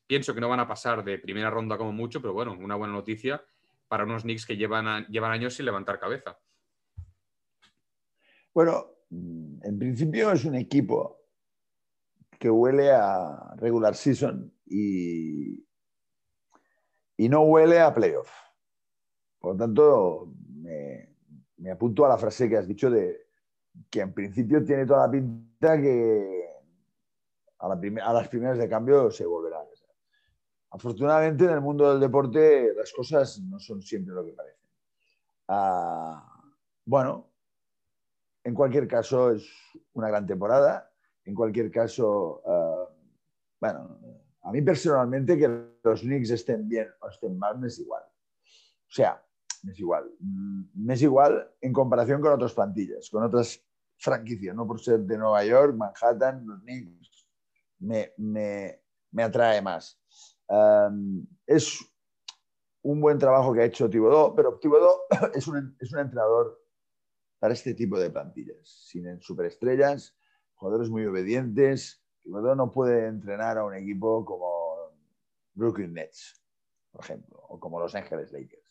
Pienso 0.07 0.35
que 0.35 0.41
no 0.41 0.49
van 0.49 0.61
a 0.61 0.69
pasar 0.69 1.03
de 1.03 1.19
primera 1.19 1.51
ronda 1.51 1.79
como 1.79 1.93
mucho, 1.93 2.21
pero 2.21 2.35
bueno, 2.35 2.53
una 2.53 2.75
buena 2.75 2.93
noticia 2.93 3.43
para 3.89 4.05
unos 4.05 4.23
Knicks 4.23 4.47
que 4.47 4.57
llevan, 4.57 5.07
llevan 5.07 5.33
años 5.33 5.55
sin 5.55 5.65
levantar 5.65 5.99
cabeza. 5.99 6.39
Bueno, 8.53 8.87
en 9.11 9.79
principio 9.79 10.31
es 10.31 10.45
un 10.45 10.57
equipo 10.57 11.22
que 12.43 12.51
huele 12.51 12.91
a 12.91 13.55
regular 13.55 13.95
season 13.95 14.53
y, 14.67 15.65
y 17.17 17.29
no 17.29 17.43
huele 17.43 17.79
a 17.79 17.95
playoff. 17.95 18.29
Por 19.39 19.53
lo 19.53 19.59
tanto, 19.59 20.35
me, 20.57 21.71
apunto 21.71 22.05
a 22.05 22.09
la 22.09 22.19
frase 22.19 22.49
que 22.49 22.57
has 22.57 22.67
dicho 22.67 22.91
de 22.91 23.29
que 23.89 24.01
en 24.01 24.13
principio 24.13 24.65
tiene 24.65 24.85
toda 24.85 25.07
la 25.07 25.13
pinta 25.13 25.81
que 25.81 26.49
a, 27.61 27.69
las 27.69 28.29
primeras 28.29 28.59
de 28.59 28.69
cambio 28.69 29.09
se 29.13 29.25
volverá. 29.25 29.65
Afortunadamente 30.73 31.45
en 31.45 31.51
el 31.51 31.61
mundo 31.61 31.93
del 31.93 32.01
deporte 32.01 32.75
las 32.75 32.93
cosas 32.93 33.39
no 33.39 33.61
son 33.61 33.83
siempre 33.83 34.15
lo 34.15 34.25
que 34.25 34.33
parecen. 34.33 34.69
Ah, 35.47 36.43
bueno, 36.87 37.31
en 38.43 38.53
cualquier 38.53 38.89
caso 38.89 39.31
es 39.31 39.49
una 39.93 40.09
gran 40.09 40.27
temporada. 40.27 40.92
En 41.25 41.35
cualquier 41.35 41.71
caso, 41.71 42.43
ah, 42.47 42.89
bueno, 43.61 43.99
a 44.43 44.53
mí 44.53 44.61
personalmente 44.63 45.39
que 45.39 45.49
los 45.83 46.01
Knicks 46.01 46.31
estén 46.31 46.69
bien 46.69 46.89
o 47.01 47.09
estén 47.09 47.39
mal 47.39 47.59
me 47.59 47.69
es 47.69 47.79
igual. 47.79 48.03
O 48.05 48.95
sea, 48.95 49.25
me 49.63 49.73
es 49.73 49.79
igual. 49.79 50.11
Mm, 50.19 50.63
me 50.85 50.95
es 50.95 51.03
igual 51.03 51.51
en 51.61 51.73
comparación 51.73 52.21
con 52.21 52.33
otras 52.33 52.53
plantillas, 52.53 53.09
con 53.11 53.23
otras 53.23 53.65
franquicias, 53.99 54.55
no 54.55 54.67
por 54.67 54.81
ser 54.81 55.01
de 55.01 55.17
Nueva 55.17 55.45
York, 55.45 55.77
Manhattan, 55.77 56.45
los 56.47 56.61
Knicks, 56.63 57.29
me, 57.79 58.13
me, 58.17 59.23
atrae 59.23 59.63
más. 59.63 60.01
es 61.47 61.79
un 62.83 63.01
buen 63.01 63.19
trabajo 63.19 63.53
que 63.53 63.61
ha 63.61 63.65
hecho 63.65 63.89
Thibodeau, 63.89 64.35
pero 64.35 64.59
Thibodeau 64.59 65.03
es 65.35 65.47
un, 65.47 65.77
es 65.79 65.93
un 65.93 66.01
entrenador 66.01 66.61
para 67.39 67.55
este 67.55 67.75
tipo 67.75 67.99
de 67.99 68.11
plantillas, 68.11 68.87
sin 68.89 69.21
superestrellas, 69.21 70.17
jugadores 70.63 70.91
muy 70.91 71.05
obedientes. 71.05 72.01
Thibodeau 72.23 72.55
no 72.55 72.71
puede 72.71 73.09
entrenar 73.09 73.59
a 73.59 73.65
un 73.65 73.75
equipo 73.75 74.25
como 74.25 74.93
Brooklyn 75.55 75.93
Nets, 75.93 76.41
por 76.93 77.05
ejemplo, 77.05 77.43
o 77.49 77.59
como 77.59 77.81
Los 77.81 77.97
Ángeles 77.97 78.31
Lakers. 78.31 78.63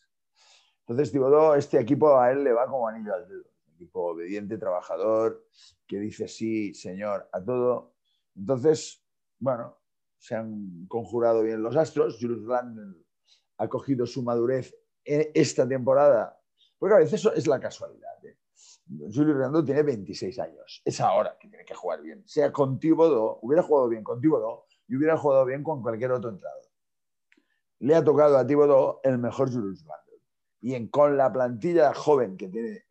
Entonces, 0.80 1.12
Thibodeau, 1.12 1.52
este 1.54 1.78
equipo 1.78 2.18
a 2.18 2.30
él 2.32 2.44
le 2.44 2.54
va 2.54 2.66
como 2.66 2.88
anillo 2.88 3.14
al 3.14 3.28
dedo. 3.28 3.44
Un 3.66 3.74
equipo 3.74 4.12
obediente, 4.12 4.56
trabajador, 4.56 5.46
que 5.86 5.98
dice 5.98 6.28
sí, 6.28 6.72
señor, 6.72 7.28
a 7.30 7.44
todo. 7.44 7.92
Entonces, 8.34 9.04
bueno, 9.38 9.76
se 10.16 10.34
han 10.34 10.86
conjurado 10.88 11.42
bien 11.42 11.62
los 11.62 11.76
astros. 11.76 12.16
Julius 12.18 12.46
Randle 12.46 13.04
ha 13.58 13.68
cogido 13.68 14.06
su 14.06 14.22
madurez 14.22 14.74
esta 15.04 15.68
temporada. 15.68 16.40
Porque 16.78 16.94
a 16.94 16.98
veces 16.98 17.20
eso 17.20 17.34
es 17.34 17.46
la 17.46 17.60
casualidad. 17.60 18.24
¿eh? 18.24 18.38
Julius 18.86 19.36
Randle 19.36 19.62
tiene 19.62 19.82
26 19.82 20.38
años. 20.38 20.82
Es 20.84 21.00
ahora 21.00 21.36
que 21.38 21.48
tiene 21.48 21.64
que 21.64 21.74
jugar 21.74 22.02
bien. 22.02 22.22
Sea 22.26 22.52
con 22.52 22.78
Thibodeau, 22.78 23.38
hubiera 23.42 23.62
jugado 23.62 23.88
bien 23.88 24.04
con 24.04 24.20
Thibodeau 24.20 24.64
y 24.88 24.96
hubiera 24.96 25.16
jugado 25.16 25.44
bien 25.44 25.62
con 25.62 25.82
cualquier 25.82 26.12
otro 26.12 26.30
entrenador. 26.30 26.62
Le 27.80 27.94
ha 27.94 28.04
tocado 28.04 28.36
a 28.36 28.46
Thibodeau 28.46 29.00
el 29.02 29.18
mejor 29.18 29.50
Julius 29.52 29.84
Randle. 29.84 30.20
Y 30.60 30.74
en, 30.74 30.88
con 30.88 31.16
la 31.16 31.32
plantilla 31.32 31.92
joven 31.94 32.36
que 32.36 32.48
tiene 32.48 32.84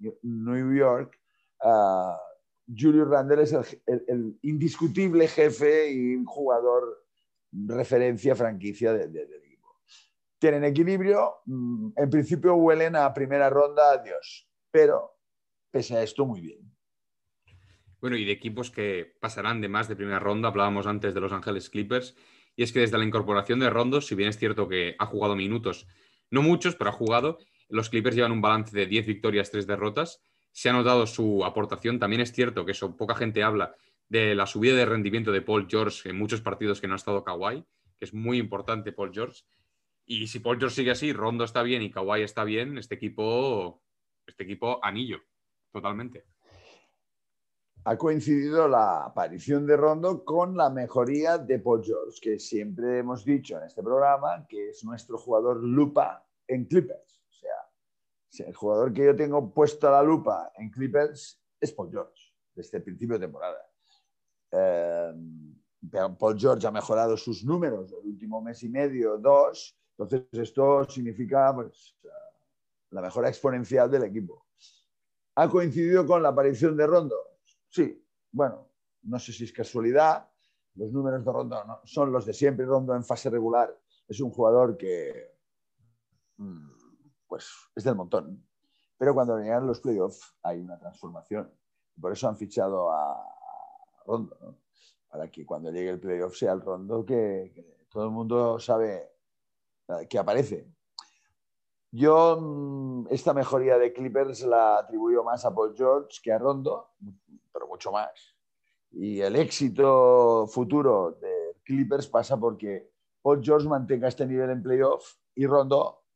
eh, 0.00 0.18
New 0.22 0.74
York, 0.74 1.18
uh, 1.62 2.16
Julius 2.66 3.08
Randle 3.08 3.42
es 3.42 3.54
el, 3.86 4.38
indiscutible 4.42 5.28
jefe 5.28 5.90
y 5.90 6.22
jugador 6.24 7.04
referencia 7.52 8.34
franquicia 8.34 8.92
del 8.92 9.16
equipo. 9.16 9.80
Tienen 10.38 10.64
equilibrio, 10.64 11.36
mm, 11.46 11.92
en 11.96 12.10
principio 12.10 12.56
huelen 12.56 12.96
a 12.96 13.14
primera 13.14 13.48
ronda, 13.48 13.92
adiós, 13.92 14.45
pero 14.76 15.16
pese 15.70 15.96
a 15.96 16.02
esto 16.02 16.26
muy 16.26 16.42
bien. 16.42 16.70
Bueno, 17.98 18.18
y 18.18 18.26
de 18.26 18.32
equipos 18.32 18.70
que 18.70 19.16
pasarán 19.22 19.62
de 19.62 19.70
más 19.70 19.88
de 19.88 19.96
primera 19.96 20.18
ronda, 20.18 20.50
hablábamos 20.50 20.86
antes 20.86 21.14
de 21.14 21.20
Los 21.22 21.32
Ángeles 21.32 21.70
Clippers, 21.70 22.14
y 22.54 22.62
es 22.62 22.72
que 22.72 22.80
desde 22.80 22.98
la 22.98 23.06
incorporación 23.06 23.58
de 23.58 23.70
Rondo, 23.70 24.02
si 24.02 24.14
bien 24.14 24.28
es 24.28 24.36
cierto 24.36 24.68
que 24.68 24.94
ha 24.98 25.06
jugado 25.06 25.34
minutos, 25.34 25.86
no 26.30 26.42
muchos, 26.42 26.76
pero 26.76 26.90
ha 26.90 26.92
jugado, 26.92 27.38
los 27.70 27.88
Clippers 27.88 28.16
llevan 28.16 28.32
un 28.32 28.42
balance 28.42 28.76
de 28.76 28.84
10 28.84 29.06
victorias, 29.06 29.50
3 29.50 29.66
derrotas, 29.66 30.22
se 30.52 30.68
ha 30.68 30.74
notado 30.74 31.06
su 31.06 31.42
aportación. 31.46 31.98
También 31.98 32.20
es 32.20 32.32
cierto 32.32 32.66
que 32.66 32.72
eso 32.72 32.98
poca 32.98 33.14
gente 33.14 33.42
habla 33.42 33.74
de 34.10 34.34
la 34.34 34.44
subida 34.44 34.76
de 34.76 34.84
rendimiento 34.84 35.32
de 35.32 35.40
Paul 35.40 35.68
George 35.70 36.10
en 36.10 36.18
muchos 36.18 36.42
partidos 36.42 36.82
que 36.82 36.86
no 36.86 36.92
ha 36.92 36.96
estado 36.96 37.24
Kawhi, 37.24 37.64
que 37.96 38.04
es 38.04 38.12
muy 38.12 38.36
importante 38.36 38.92
Paul 38.92 39.14
George. 39.14 39.42
Y 40.04 40.26
si 40.26 40.40
Paul 40.40 40.58
George 40.58 40.76
sigue 40.76 40.90
así, 40.90 41.14
Rondo 41.14 41.44
está 41.44 41.62
bien 41.62 41.80
y 41.80 41.90
Kawhi 41.90 42.20
está 42.20 42.44
bien, 42.44 42.76
este 42.76 42.96
equipo, 42.96 43.82
este 44.36 44.44
equipo 44.44 44.78
anillo, 44.84 45.18
totalmente. 45.72 46.26
Ha 47.84 47.96
coincidido 47.96 48.68
la 48.68 49.04
aparición 49.04 49.66
de 49.66 49.76
Rondo 49.76 50.24
con 50.24 50.56
la 50.56 50.70
mejoría 50.70 51.38
de 51.38 51.58
Paul 51.58 51.82
George, 51.84 52.18
que 52.20 52.38
siempre 52.38 52.98
hemos 52.98 53.24
dicho 53.24 53.56
en 53.56 53.64
este 53.64 53.82
programa 53.82 54.46
que 54.48 54.70
es 54.70 54.84
nuestro 54.84 55.18
jugador 55.18 55.62
lupa 55.62 56.26
en 56.46 56.66
Clippers 56.66 57.06
el 58.44 58.54
jugador 58.54 58.92
que 58.92 59.04
yo 59.04 59.16
tengo 59.16 59.52
puesto 59.52 59.88
a 59.88 59.92
la 59.92 60.02
lupa 60.02 60.52
en 60.56 60.70
Clippers 60.70 61.40
es 61.60 61.72
Paul 61.72 61.90
George, 61.90 62.34
desde 62.54 62.78
el 62.78 62.84
principio 62.84 63.18
de 63.18 63.26
temporada. 63.26 63.58
Eh, 64.50 65.14
Paul 66.18 66.38
George 66.38 66.66
ha 66.66 66.70
mejorado 66.70 67.16
sus 67.16 67.44
números 67.44 67.92
el 67.92 68.08
último 68.08 68.40
mes 68.40 68.62
y 68.62 68.68
medio, 68.68 69.18
dos. 69.18 69.76
Entonces, 69.96 70.26
esto 70.32 70.84
significa 70.84 71.54
pues, 71.54 71.96
la 72.90 73.02
mejora 73.02 73.28
exponencial 73.28 73.90
del 73.90 74.04
equipo. 74.04 74.46
¿Ha 75.36 75.48
coincidido 75.48 76.06
con 76.06 76.22
la 76.22 76.30
aparición 76.30 76.76
de 76.76 76.86
Rondo? 76.86 77.16
Sí. 77.68 78.02
Bueno, 78.32 78.70
no 79.02 79.18
sé 79.18 79.32
si 79.32 79.44
es 79.44 79.52
casualidad. 79.52 80.28
Los 80.74 80.92
números 80.92 81.24
de 81.24 81.32
Rondo 81.32 81.80
son 81.84 82.12
los 82.12 82.26
de 82.26 82.32
siempre. 82.32 82.64
Rondo 82.64 82.94
en 82.94 83.04
fase 83.04 83.30
regular 83.30 83.76
es 84.08 84.20
un 84.20 84.30
jugador 84.30 84.76
que 84.76 85.36
mm, 86.36 86.68
pues 87.26 87.50
es 87.74 87.84
del 87.84 87.96
montón. 87.96 88.46
Pero 88.98 89.14
cuando 89.14 89.38
llegan 89.38 89.66
los 89.66 89.80
playoffs 89.80 90.34
hay 90.42 90.60
una 90.60 90.78
transformación. 90.78 91.52
Por 92.00 92.12
eso 92.12 92.28
han 92.28 92.36
fichado 92.36 92.90
a 92.90 93.16
Rondo, 94.06 94.58
para 95.08 95.30
que 95.30 95.44
cuando 95.44 95.70
llegue 95.70 95.90
el 95.90 96.00
playoff 96.00 96.36
sea 96.36 96.52
el 96.52 96.60
Rondo 96.60 97.04
que, 97.04 97.76
todo 97.90 98.04
el 98.04 98.10
mundo 98.10 98.60
sabe 98.60 99.10
eh, 99.88 100.06
que 100.08 100.18
aparece. 100.18 100.75
Yo 101.90 102.38
mm, 102.40 103.06
esta 103.10 103.32
mejoría 103.32 103.78
de 103.78 103.92
Clippers 103.92 104.42
la 104.42 104.78
atribuyo 104.78 105.24
más 105.24 105.44
a 105.44 105.54
Paul 105.54 105.74
George 105.76 106.18
que 106.22 106.32
a 106.32 106.38
Rondo, 106.38 106.90
pero 107.52 107.66
mucho 107.66 107.92
más. 107.92 108.34
Y 108.90 109.20
el 109.20 109.36
éxito 109.36 110.46
futuro 110.46 111.18
de 111.20 111.56
Clippers 111.64 112.06
pasa 112.08 112.38
porque 112.38 112.90
Paul 113.22 113.42
George 113.42 113.68
mantenga 113.68 114.08
este 114.08 114.26
nivel 114.26 114.50
en 114.50 114.62
playoff 114.62 115.16
y 115.34 115.46
Rondo 115.46 116.06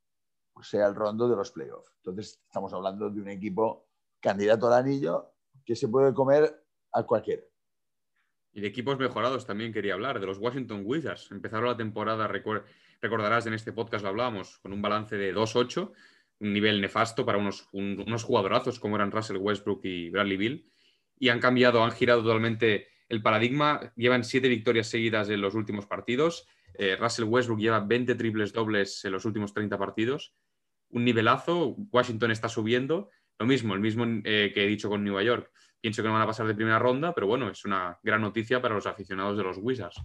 sea 0.62 0.86
el 0.86 0.94
rondo 0.94 1.28
de 1.28 1.36
los 1.36 1.50
playoffs. 1.50 1.90
Entonces, 1.96 2.40
estamos 2.44 2.72
hablando 2.72 3.10
de 3.10 3.20
un 3.20 3.28
equipo 3.28 3.86
candidato 4.20 4.66
al 4.66 4.74
anillo 4.74 5.32
que 5.64 5.76
se 5.76 5.88
puede 5.88 6.12
comer 6.12 6.64
a 6.92 7.02
cualquiera. 7.04 7.42
Y 8.52 8.60
de 8.60 8.66
equipos 8.66 8.98
mejorados 8.98 9.46
también 9.46 9.72
quería 9.72 9.94
hablar, 9.94 10.18
de 10.18 10.26
los 10.26 10.38
Washington 10.38 10.82
Wizards. 10.84 11.30
Empezaron 11.30 11.66
la 11.66 11.76
temporada, 11.76 12.26
recordarás 13.00 13.46
en 13.46 13.54
este 13.54 13.72
podcast 13.72 14.02
lo 14.02 14.10
hablábamos, 14.10 14.58
con 14.58 14.72
un 14.72 14.82
balance 14.82 15.16
de 15.16 15.34
2-8, 15.34 15.92
un 16.40 16.52
nivel 16.52 16.80
nefasto 16.80 17.24
para 17.26 17.38
unos, 17.38 17.62
jugadorazos 18.22 18.80
como 18.80 18.96
eran 18.96 19.10
Russell 19.10 19.36
Westbrook 19.36 19.84
y 19.84 20.10
Bradley 20.10 20.36
Bill. 20.36 20.70
Y 21.18 21.28
han 21.28 21.40
cambiado, 21.40 21.84
han 21.84 21.92
girado 21.92 22.22
totalmente 22.22 22.88
el 23.08 23.22
paradigma. 23.22 23.92
Llevan 23.94 24.24
siete 24.24 24.48
victorias 24.48 24.86
seguidas 24.86 25.28
en 25.28 25.40
los 25.42 25.54
últimos 25.54 25.86
partidos. 25.86 26.46
Eh, 26.74 26.96
Russell 26.96 27.24
Westbrook 27.24 27.60
lleva 27.60 27.80
20 27.80 28.14
triples 28.14 28.52
dobles 28.52 29.04
en 29.04 29.12
los 29.12 29.24
últimos 29.26 29.52
30 29.52 29.76
partidos 29.76 30.34
un 30.90 31.04
nivelazo, 31.04 31.76
Washington 31.90 32.30
está 32.30 32.48
subiendo, 32.48 33.10
lo 33.38 33.46
mismo, 33.46 33.74
el 33.74 33.80
mismo 33.80 34.04
eh, 34.24 34.50
que 34.52 34.64
he 34.64 34.66
dicho 34.66 34.88
con 34.88 35.02
Nueva 35.02 35.22
York. 35.22 35.50
Pienso 35.80 36.02
que 36.02 36.08
no 36.08 36.14
van 36.14 36.22
a 36.22 36.26
pasar 36.26 36.46
de 36.46 36.54
primera 36.54 36.78
ronda, 36.78 37.14
pero 37.14 37.26
bueno, 37.26 37.48
es 37.48 37.64
una 37.64 37.98
gran 38.02 38.20
noticia 38.20 38.60
para 38.60 38.74
los 38.74 38.86
aficionados 38.86 39.36
de 39.36 39.44
los 39.44 39.56
Wizards. 39.58 39.96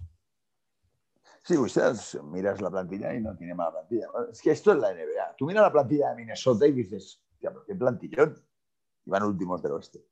Sí, 1.46 1.56
Wizards, 1.56 2.18
miras 2.24 2.60
la 2.60 2.68
plantilla 2.70 3.14
y 3.14 3.20
no 3.20 3.36
tiene 3.36 3.54
mala 3.54 3.70
plantilla. 3.70 4.08
Es 4.32 4.42
que 4.42 4.50
esto 4.50 4.72
es 4.72 4.78
la 4.78 4.92
NBA. 4.92 5.36
Tú 5.38 5.46
miras 5.46 5.62
la 5.62 5.70
plantilla 5.70 6.10
de 6.10 6.16
Minnesota 6.16 6.66
y 6.66 6.72
dices, 6.72 7.22
qué 7.40 7.74
plantillón. 7.76 8.34
Y 9.04 9.10
van 9.10 9.22
últimos 9.22 9.62
del 9.62 9.70
oeste. 9.70 10.04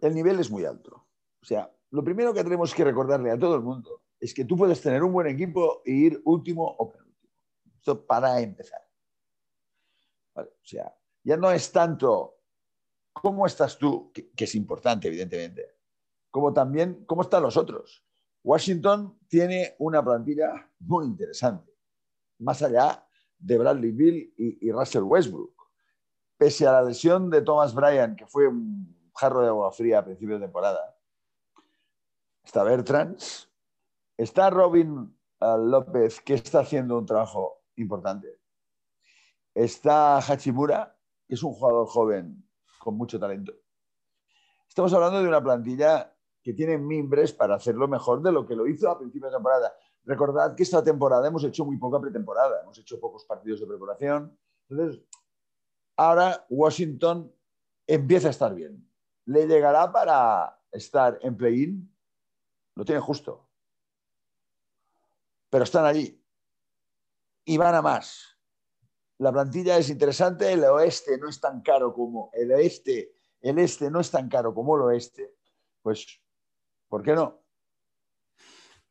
el 0.00 0.14
nivel 0.14 0.40
es 0.40 0.50
muy 0.50 0.64
alto. 0.64 1.06
O 1.40 1.44
sea, 1.44 1.72
lo 1.90 2.02
primero 2.02 2.34
que 2.34 2.42
tenemos 2.42 2.74
que 2.74 2.82
recordarle 2.82 3.30
a 3.30 3.38
todo 3.38 3.54
el 3.54 3.62
mundo 3.62 4.02
es 4.18 4.34
que 4.34 4.44
tú 4.44 4.56
puedes 4.56 4.80
tener 4.80 5.04
un 5.04 5.12
buen 5.12 5.28
equipo 5.28 5.80
e 5.84 5.92
ir 5.92 6.20
último 6.24 6.64
o 6.80 6.92
esto 7.78 8.04
para 8.04 8.40
empezar. 8.40 8.82
o 10.34 10.44
sea, 10.64 10.92
ya 11.22 11.36
no 11.36 11.52
es 11.52 11.70
tanto 11.70 12.40
cómo 13.12 13.46
estás 13.46 13.78
tú, 13.78 14.10
que, 14.12 14.32
es 14.36 14.54
importante, 14.56 15.06
evidentemente, 15.06 15.77
como 16.30 16.52
también 16.52 17.04
cómo 17.06 17.22
están 17.22 17.42
los 17.42 17.56
otros. 17.56 18.04
Washington 18.42 19.18
tiene 19.28 19.74
una 19.78 20.02
plantilla 20.02 20.70
muy 20.80 21.06
interesante, 21.06 21.72
más 22.38 22.62
allá 22.62 23.06
de 23.38 23.58
Bradley 23.58 23.92
Bill 23.92 24.34
y, 24.36 24.70
Russell 24.70 25.02
Westbrook. 25.02 25.52
Pese 26.36 26.66
a 26.66 26.72
la 26.72 26.82
lesión 26.82 27.30
de 27.30 27.42
Thomas 27.42 27.74
Bryan, 27.74 28.14
que 28.16 28.26
fue 28.26 28.46
un 28.46 29.10
jarro 29.14 29.42
de 29.42 29.48
agua 29.48 29.72
fría 29.72 29.98
a 29.98 30.04
principio 30.04 30.36
de 30.36 30.46
temporada, 30.46 30.96
está 32.44 32.62
Bertrands, 32.62 33.50
está 34.16 34.48
Robin 34.50 35.14
eh, 35.40 35.56
López, 35.58 36.20
que 36.20 36.34
está 36.34 36.60
haciendo 36.60 36.96
un 36.96 37.06
trabajo 37.06 37.64
importante. 37.76 38.40
Está 39.54 40.18
Hachimura, 40.18 40.96
que 41.26 41.34
es 41.34 41.42
un 41.42 41.52
jugador 41.52 41.88
joven 41.88 42.48
con 42.78 42.96
mucho 42.96 43.18
talento. 43.18 43.52
Estamos 44.68 44.92
hablando 44.92 45.20
de 45.20 45.28
una 45.28 45.42
plantilla 45.42 46.14
que 46.48 46.54
tiene 46.54 46.78
mimbres 46.78 47.34
para 47.34 47.56
hacerlo 47.56 47.86
mejor 47.88 48.22
de 48.22 48.32
lo 48.32 48.46
que 48.46 48.56
lo 48.56 48.66
hizo 48.66 48.88
a 48.88 48.98
principio 48.98 49.28
de 49.28 49.34
temporada. 49.34 49.70
Recordad 50.06 50.54
que 50.54 50.62
esta 50.62 50.82
temporada 50.82 51.28
hemos 51.28 51.44
hecho 51.44 51.62
muy 51.66 51.76
poca 51.76 52.00
pretemporada, 52.00 52.62
hemos 52.62 52.78
hecho 52.78 52.98
pocos 52.98 53.26
partidos 53.26 53.60
de 53.60 53.66
preparación. 53.66 54.34
Entonces, 54.66 55.02
ahora 55.94 56.46
Washington 56.48 57.30
empieza 57.86 58.28
a 58.28 58.30
estar 58.30 58.54
bien. 58.54 58.82
¿Le 59.26 59.46
llegará 59.46 59.92
para 59.92 60.58
estar 60.72 61.18
en 61.20 61.36
play-in? 61.36 61.94
Lo 62.76 62.82
tiene 62.82 63.02
justo. 63.02 63.46
Pero 65.50 65.64
están 65.64 65.84
allí 65.84 66.18
y 67.44 67.58
van 67.58 67.74
a 67.74 67.82
más. 67.82 68.38
La 69.18 69.30
plantilla 69.30 69.76
es 69.76 69.90
interesante, 69.90 70.50
el 70.50 70.64
oeste 70.64 71.18
no 71.18 71.28
es 71.28 71.42
tan 71.42 71.60
caro 71.60 71.92
como 71.92 72.30
el 72.32 72.50
oeste, 72.52 73.12
el 73.42 73.58
este 73.58 73.90
no 73.90 74.00
es 74.00 74.10
tan 74.10 74.30
caro 74.30 74.54
como 74.54 74.76
el 74.76 74.82
oeste. 74.84 75.34
Pues, 75.82 76.22
¿por 76.88 77.02
qué 77.02 77.14
no? 77.14 77.42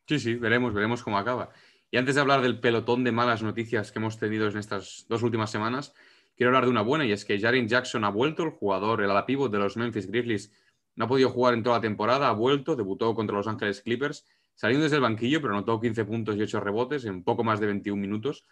Sí, 0.07 0.19
sí, 0.19 0.35
veremos, 0.35 0.73
veremos 0.73 1.03
cómo 1.03 1.17
acaba. 1.17 1.49
Y 1.91 1.97
antes 1.97 2.15
de 2.15 2.21
hablar 2.21 2.41
del 2.41 2.59
pelotón 2.59 3.03
de 3.03 3.11
malas 3.11 3.43
noticias 3.43 3.91
que 3.91 3.99
hemos 3.99 4.17
tenido 4.17 4.47
en 4.47 4.57
estas 4.57 5.05
dos 5.09 5.23
últimas 5.23 5.51
semanas, 5.51 5.93
quiero 6.35 6.49
hablar 6.49 6.65
de 6.65 6.71
una 6.71 6.81
buena 6.81 7.05
y 7.05 7.11
es 7.11 7.25
que 7.25 7.39
Jaren 7.39 7.67
Jackson 7.67 8.03
ha 8.03 8.09
vuelto, 8.09 8.43
el 8.43 8.51
jugador, 8.51 9.01
el 9.01 9.11
ala 9.11 9.25
de 9.27 9.57
los 9.57 9.77
Memphis 9.77 10.07
Grizzlies, 10.07 10.53
no 10.95 11.05
ha 11.05 11.07
podido 11.07 11.29
jugar 11.29 11.53
en 11.53 11.63
toda 11.63 11.77
la 11.77 11.81
temporada, 11.81 12.27
ha 12.27 12.33
vuelto, 12.33 12.75
debutó 12.75 13.13
contra 13.15 13.37
los 13.37 13.47
Ángeles 13.47 13.81
Clippers, 13.81 14.25
saliendo 14.55 14.83
desde 14.83 14.95
el 14.95 15.03
banquillo, 15.03 15.41
pero 15.41 15.53
anotó 15.53 15.79
15 15.79 16.05
puntos 16.05 16.35
y 16.35 16.41
8 16.41 16.59
rebotes 16.59 17.05
en 17.05 17.23
poco 17.23 17.43
más 17.43 17.59
de 17.59 17.67
21 17.67 18.01
minutos. 18.01 18.45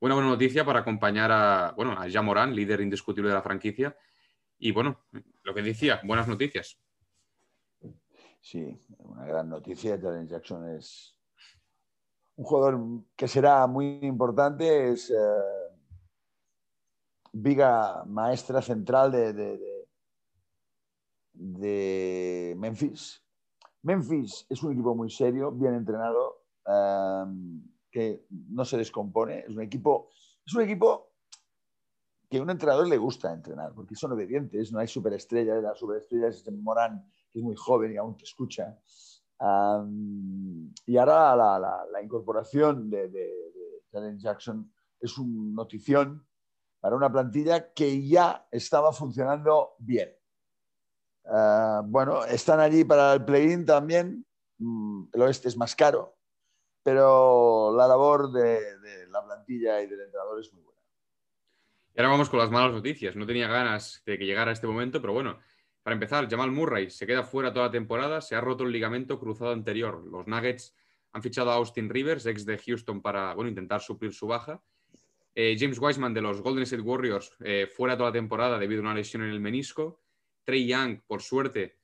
Buena 0.00 0.14
buena 0.14 0.30
noticia 0.30 0.64
para 0.64 0.80
acompañar 0.80 1.32
a, 1.32 1.74
bueno, 1.76 1.92
a 1.92 2.08
Jamoran, 2.10 2.54
líder 2.54 2.80
indiscutible 2.80 3.28
de 3.28 3.34
la 3.34 3.42
franquicia. 3.42 3.96
Y 4.58 4.70
bueno, 4.72 5.04
lo 5.42 5.52
que 5.52 5.62
decía, 5.62 6.00
buenas 6.04 6.28
noticias. 6.28 6.78
Sí, 8.40 8.78
una 8.98 9.26
gran 9.26 9.48
noticia. 9.48 9.98
Jaren 10.00 10.26
Jackson 10.26 10.68
es 10.68 11.14
un 12.36 12.44
jugador 12.44 12.80
que 13.14 13.28
será 13.28 13.66
muy 13.66 14.00
importante. 14.02 14.92
Es 14.92 15.10
eh, 15.10 15.14
viga 17.32 18.04
maestra 18.06 18.62
central 18.62 19.12
de, 19.12 19.86
de, 21.32 22.54
Memphis. 22.56 23.22
Memphis 23.82 24.46
es 24.48 24.62
un 24.62 24.72
equipo 24.72 24.94
muy 24.94 25.10
serio, 25.10 25.52
bien 25.52 25.74
entrenado, 25.74 26.44
eh, 26.66 27.24
que 27.90 28.26
no 28.30 28.64
se 28.64 28.78
descompone. 28.78 29.40
Es 29.40 29.50
un 29.50 29.62
equipo, 29.62 30.08
es 30.46 30.54
un 30.54 30.62
equipo 30.62 31.10
que 32.30 32.38
a 32.38 32.42
un 32.42 32.50
entrenador 32.50 32.86
le 32.86 32.96
gusta 32.96 33.32
entrenar, 33.32 33.74
porque 33.74 33.96
son 33.96 34.12
obedientes, 34.12 34.72
no 34.72 34.78
hay 34.78 34.86
superestrellas, 34.86 35.62
la 35.62 35.74
superestrella 35.74 36.28
es 36.28 36.48
Morán 36.52 37.04
que 37.32 37.38
es 37.38 37.44
muy 37.44 37.56
joven 37.56 37.92
y 37.92 37.96
aún 37.96 38.16
te 38.16 38.24
escucha. 38.24 38.78
y 40.86 40.96
ahora 40.96 41.36
la, 41.36 42.02
incorporación 42.02 42.90
de, 42.90 43.08
de, 43.08 44.18
Jackson 44.18 44.72
es 45.00 45.18
una 45.18 45.62
notición 45.62 46.26
para 46.80 46.96
una 46.96 47.10
plantilla 47.10 47.72
que 47.72 48.06
ya 48.06 48.46
estaba 48.50 48.92
funcionando 48.92 49.74
bien. 49.78 50.10
Ah, 51.26 51.82
bueno, 51.84 52.24
están 52.24 52.60
allí 52.60 52.84
para 52.84 53.14
el 53.14 53.24
play-in 53.24 53.64
también. 53.66 54.24
Mm, 54.58 55.04
el 55.12 55.22
oeste 55.22 55.48
es 55.48 55.56
más 55.56 55.74
caro, 55.74 56.16
pero 56.82 57.74
la 57.76 57.86
labor 57.86 58.32
de, 58.32 58.78
de, 58.78 59.06
la 59.08 59.24
plantilla 59.24 59.80
y 59.82 59.86
del 59.86 60.00
entrenador 60.00 60.40
es 60.40 60.52
muy 60.52 60.62
buena. 60.62 60.80
Y 61.94 62.00
ahora 62.00 62.10
vamos 62.10 62.30
con 62.30 62.38
las 62.38 62.50
malas 62.50 62.72
noticias. 62.72 63.16
No 63.16 63.26
tenía 63.26 63.48
ganas 63.48 64.02
de 64.06 64.18
que 64.18 64.26
llegara 64.26 64.52
este 64.52 64.66
momento, 64.66 65.00
pero 65.00 65.12
bueno, 65.12 65.38
para 65.90 65.96
empezar, 65.96 66.30
Jamal 66.30 66.52
Murray 66.52 66.88
se 66.88 67.04
queda 67.04 67.24
fuera 67.24 67.52
toda 67.52 67.66
la 67.66 67.72
temporada, 67.72 68.20
se 68.20 68.36
ha 68.36 68.40
roto 68.40 68.62
el 68.62 68.70
ligamento 68.70 69.18
cruzado 69.18 69.50
anterior. 69.50 70.06
Los 70.08 70.28
Nuggets 70.28 70.72
han 71.12 71.20
fichado 71.20 71.50
a 71.50 71.54
Austin 71.54 71.90
Rivers, 71.90 72.26
ex 72.26 72.46
de 72.46 72.58
Houston, 72.58 73.02
para 73.02 73.34
bueno, 73.34 73.48
intentar 73.48 73.80
suplir 73.80 74.12
su 74.12 74.28
baja. 74.28 74.62
Eh, 75.34 75.56
James 75.58 75.80
Wiseman 75.80 76.14
de 76.14 76.22
los 76.22 76.42
Golden 76.42 76.62
State 76.62 76.82
Warriors 76.82 77.32
eh, 77.40 77.66
fuera 77.66 77.96
toda 77.96 78.10
la 78.10 78.12
temporada 78.12 78.56
debido 78.56 78.82
a 78.82 78.84
una 78.84 78.94
lesión 78.94 79.24
en 79.24 79.30
el 79.30 79.40
menisco. 79.40 80.00
Trey 80.44 80.64
Young, 80.64 81.00
por 81.08 81.22
suerte, 81.22 81.80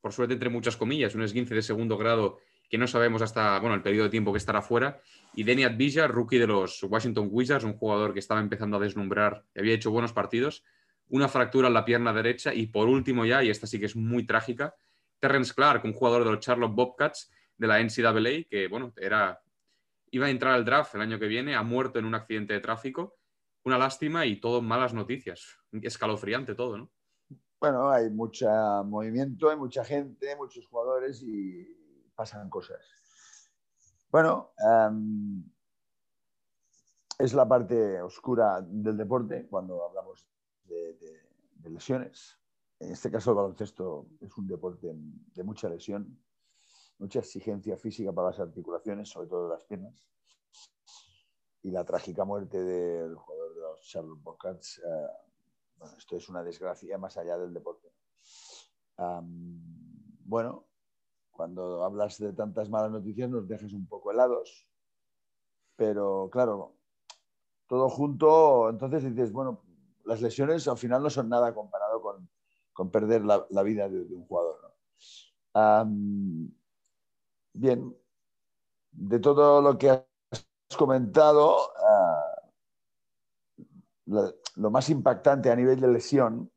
por 0.00 0.14
suerte 0.14 0.32
entre 0.32 0.48
muchas 0.48 0.78
comillas, 0.78 1.14
un 1.14 1.20
esguince 1.20 1.54
de 1.54 1.60
segundo 1.60 1.98
grado 1.98 2.38
que 2.70 2.78
no 2.78 2.86
sabemos 2.86 3.20
hasta 3.20 3.58
bueno, 3.58 3.74
el 3.74 3.82
periodo 3.82 4.04
de 4.04 4.10
tiempo 4.10 4.32
que 4.32 4.38
estará 4.38 4.62
fuera. 4.62 5.02
Y 5.34 5.42
Denny 5.42 5.64
Advija, 5.64 6.08
rookie 6.08 6.38
de 6.38 6.46
los 6.46 6.82
Washington 6.82 7.28
Wizards, 7.30 7.64
un 7.64 7.74
jugador 7.74 8.14
que 8.14 8.20
estaba 8.20 8.40
empezando 8.40 8.78
a 8.78 8.80
deslumbrar 8.80 9.44
y 9.54 9.58
había 9.60 9.74
hecho 9.74 9.90
buenos 9.90 10.14
partidos 10.14 10.64
una 11.10 11.28
fractura 11.28 11.68
en 11.68 11.74
la 11.74 11.84
pierna 11.84 12.12
derecha 12.12 12.54
y 12.54 12.66
por 12.66 12.88
último 12.88 13.24
ya, 13.24 13.42
y 13.42 13.50
esta 13.50 13.66
sí 13.66 13.78
que 13.78 13.86
es 13.86 13.96
muy 13.96 14.24
trágica, 14.26 14.74
Terrence 15.18 15.52
Clark, 15.54 15.84
un 15.84 15.92
jugador 15.92 16.24
de 16.24 16.30
los 16.30 16.40
Charlotte 16.40 16.74
Bobcats 16.74 17.30
de 17.56 17.66
la 17.66 17.78
NCAA, 17.78 18.48
que 18.48 18.68
bueno, 18.68 18.92
era, 18.96 19.40
iba 20.10 20.26
a 20.26 20.30
entrar 20.30 20.54
al 20.54 20.64
draft 20.64 20.94
el 20.94 21.02
año 21.02 21.18
que 21.18 21.26
viene, 21.26 21.54
ha 21.54 21.62
muerto 21.62 21.98
en 21.98 22.06
un 22.06 22.14
accidente 22.14 22.54
de 22.54 22.60
tráfico. 22.60 23.16
Una 23.62 23.76
lástima 23.76 24.24
y 24.24 24.40
todo 24.40 24.62
malas 24.62 24.94
noticias. 24.94 25.58
Escalofriante 25.70 26.54
todo, 26.54 26.78
¿no? 26.78 26.90
Bueno, 27.60 27.90
hay 27.90 28.08
mucho 28.08 28.48
movimiento, 28.86 29.50
hay 29.50 29.56
mucha 29.58 29.84
gente, 29.84 30.34
muchos 30.36 30.66
jugadores 30.66 31.22
y 31.22 32.10
pasan 32.14 32.48
cosas. 32.48 32.80
Bueno, 34.10 34.52
em, 34.56 35.44
es 37.18 37.34
la 37.34 37.46
parte 37.46 38.00
oscura 38.00 38.62
del 38.62 38.96
deporte 38.96 39.46
cuando 39.50 39.86
hablamos 39.86 40.29
lesiones. 41.80 42.38
En 42.78 42.92
este 42.92 43.10
caso, 43.10 43.30
el 43.30 43.36
baloncesto 43.36 44.06
es 44.20 44.36
un 44.36 44.46
deporte 44.46 44.88
de 44.92 45.42
mucha 45.42 45.66
lesión, 45.68 46.22
mucha 46.98 47.20
exigencia 47.20 47.76
física 47.78 48.12
para 48.12 48.28
las 48.28 48.38
articulaciones, 48.38 49.08
sobre 49.08 49.28
todo 49.28 49.48
las 49.48 49.64
piernas. 49.64 49.94
Y 51.62 51.70
la 51.70 51.84
trágica 51.84 52.24
muerte 52.24 52.62
del 52.62 53.14
jugador 53.16 53.54
de 53.54 53.60
los 53.62 53.80
Charlotte 53.82 54.22
Bobcats, 54.22 54.78
eh, 54.78 55.08
bueno, 55.78 55.96
esto 55.96 56.16
es 56.16 56.28
una 56.28 56.42
desgracia 56.42 56.98
más 56.98 57.16
allá 57.16 57.38
del 57.38 57.54
deporte. 57.54 57.88
bueno, 60.26 60.66
cuando 61.30 61.82
hablas 61.82 62.18
de 62.18 62.34
tantas 62.34 62.68
malas 62.68 62.90
noticias 62.90 63.30
nos 63.30 63.48
dejas 63.48 63.72
un 63.72 63.86
poco 63.86 64.12
helados, 64.12 64.68
pero 65.76 66.28
claro, 66.30 66.76
todo 67.66 67.88
junto, 67.88 68.68
entonces 68.68 69.02
dices, 69.04 69.32
bueno, 69.32 69.62
las 70.04 70.20
lesiones 70.20 70.66
al 70.68 70.78
final 70.78 71.02
no 71.02 71.10
son 71.10 71.28
nada 71.28 71.54
comparado 71.54 72.00
con, 72.00 72.90
perder 72.90 73.22
la, 73.24 73.62
vida 73.62 73.88
de, 73.88 74.00
un 74.00 74.24
jugador. 74.26 74.74
bien, 77.52 77.96
de 78.92 79.18
todo 79.18 79.60
lo 79.60 79.76
que 79.76 79.90
has 79.90 80.06
comentado, 80.78 81.58
ah, 81.76 82.40
lo, 84.06 84.70
más 84.70 84.88
impactante 84.90 85.50
a 85.50 85.56
nivel 85.56 85.80
de 85.80 85.88
lesión 85.88 86.50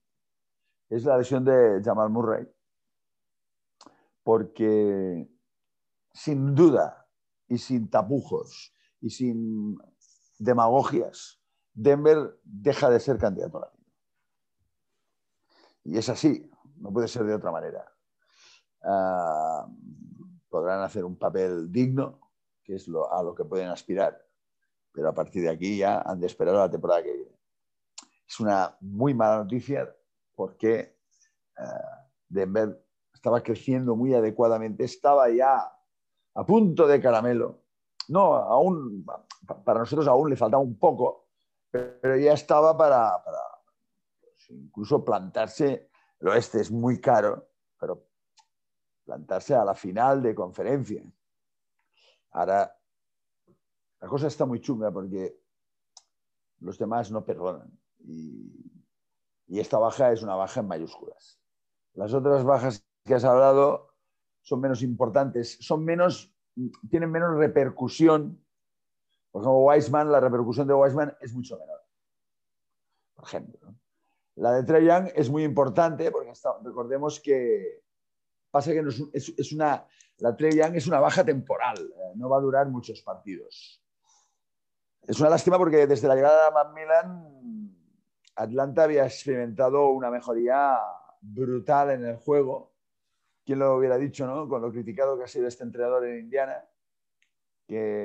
es 0.89 1.05
la 1.05 1.17
lesión 1.17 1.43
de 1.43 1.81
Jamal 1.83 2.09
Murray, 2.09 2.47
porque 4.23 5.27
sin 6.13 6.55
duda 6.55 7.07
y 7.47 7.57
sin 7.57 7.89
tapujos 7.89 8.73
y 9.01 9.09
sin 9.09 9.77
demagogias, 10.39 11.42
Denver 11.73 12.39
deja 12.43 12.89
de 12.89 12.99
ser 12.99 13.17
candidato 13.17 13.71
Y 15.83 15.97
es 15.97 16.09
así, 16.09 16.49
no 16.77 16.91
puede 16.91 17.07
ser 17.07 17.23
de 17.23 17.35
otra 17.35 17.51
manera. 17.51 17.91
Ah, 18.83 19.67
podrán 20.49 20.81
hacer 20.81 21.03
un 21.03 21.17
papel 21.17 21.71
digno, 21.71 22.19
que 22.63 22.75
es 22.75 22.87
lo, 22.87 23.11
a 23.11 23.23
lo 23.23 23.33
que 23.33 23.43
pueden 23.43 23.69
aspirar, 23.69 24.23
pero 24.91 25.09
a 25.09 25.13
partir 25.13 25.43
de 25.43 25.49
aquí 25.49 25.77
ya 25.77 26.01
han 26.01 26.19
de 26.19 26.27
esperar 26.27 26.55
a 26.55 26.59
la 26.59 26.71
temporada 26.71 27.03
que 27.03 27.13
viene. 27.13 27.39
Es 28.27 28.39
una 28.39 28.75
muy 28.81 29.13
mala 29.13 29.37
noticia 29.37 29.93
porque 30.35 30.97
ah, 31.57 32.07
Denver 32.27 32.85
estaba 33.13 33.41
creciendo 33.41 33.95
muy 33.95 34.13
adecuadamente, 34.13 34.83
estaba 34.83 35.29
ya 35.29 35.71
a 36.35 36.45
punto 36.45 36.87
de 36.87 36.99
caramelo. 36.99 37.61
No, 38.09 38.35
aún, 38.35 39.05
para 39.63 39.79
nosotros 39.79 40.07
aún 40.07 40.29
le 40.29 40.35
faltaba 40.35 40.61
un 40.61 40.77
poco, 40.77 41.22
pero 41.73 42.15
ya 42.17 42.33
estaba 42.33 42.77
para, 42.77 43.23
pues, 43.23 44.49
incluso 44.51 45.03
plantarse, 45.03 45.89
el 46.19 46.27
oeste 46.27 46.61
es 46.61 46.69
muy 46.69 47.01
caro, 47.01 47.49
pero 47.79 48.05
plantarse 49.03 49.55
a 49.55 49.65
la 49.65 49.73
final 49.73 50.21
de 50.21 50.35
conferencia. 50.35 51.03
Ahora, 52.31 52.77
la 53.99 54.07
cosa 54.07 54.27
está 54.27 54.45
muy 54.45 54.61
chunga 54.61 54.91
porque 54.91 55.35
los 56.59 56.77
demás 56.77 57.09
no 57.09 57.25
perdonan. 57.25 57.71
Y, 58.01 58.53
y, 59.47 59.59
esta 59.59 59.79
baja 59.79 60.11
es 60.11 60.21
una 60.21 60.35
baja 60.35 60.59
en 60.59 60.67
mayúsculas. 60.67 61.39
Las 61.95 62.13
otras 62.13 62.43
bajas 62.43 62.85
que 63.03 63.15
has 63.15 63.23
hablado 63.23 63.95
son 64.41 64.61
menos 64.61 64.83
importantes, 64.83 65.57
son 65.59 65.83
menos, 65.83 66.35
tienen 66.87 67.09
menos 67.09 67.35
repercusión 67.35 68.42
por 69.33 69.41
ejemplo, 69.41 69.59
Weisman, 69.61 70.11
la 70.11 70.19
repercusión 70.19 70.67
de 70.67 70.75
Weisman 70.75 71.17
es 71.19 71.33
mucho 71.33 71.57
menor. 71.57 71.81
Por 73.15 73.25
ejemplo. 73.25 73.75
La 74.35 74.61
de 74.61 74.85
Young 74.85 75.09
es 75.15 75.27
muy 75.31 75.43
importante 75.43 76.11
porque 76.11 76.31
recordemos 76.63 77.19
que 77.19 77.81
pasa 78.51 78.71
que 78.71 78.83
es, 79.11 79.51
una, 79.51 79.87
la 80.17 80.35
Trey 80.35 80.55
Young 80.55 80.75
es 80.75 80.85
una 80.85 80.99
baja 80.99 81.25
temporal, 81.25 81.79
eh, 81.79 82.11
no 82.15 82.29
va 82.29 82.37
a 82.37 82.41
durar 82.41 82.69
muchos 82.69 83.01
partidos. 83.01 83.83
Es 85.01 85.19
una 85.19 85.31
lástima 85.31 85.57
porque 85.57 85.87
desde 85.87 86.07
la 86.07 86.13
llegada 86.13 86.45
de 86.45 86.51
Macmillan, 86.51 87.75
Atlanta 88.35 88.83
había 88.83 89.05
experimentado 89.05 89.89
una 89.89 90.11
mejoría 90.11 90.77
brutal 91.21 91.89
en 91.89 92.05
el 92.05 92.17
juego. 92.17 92.71
¿Quién 93.43 93.57
lo 93.57 93.77
hubiera 93.77 93.97
dicho, 93.97 94.27
no? 94.27 94.47
Con 94.47 94.61
lo 94.61 94.71
criticado 94.71 95.17
que 95.17 95.23
ha 95.23 95.27
sido 95.27 95.47
este 95.47 95.63
entrenador 95.63 96.05
en 96.05 96.19
Indiana 96.19 96.63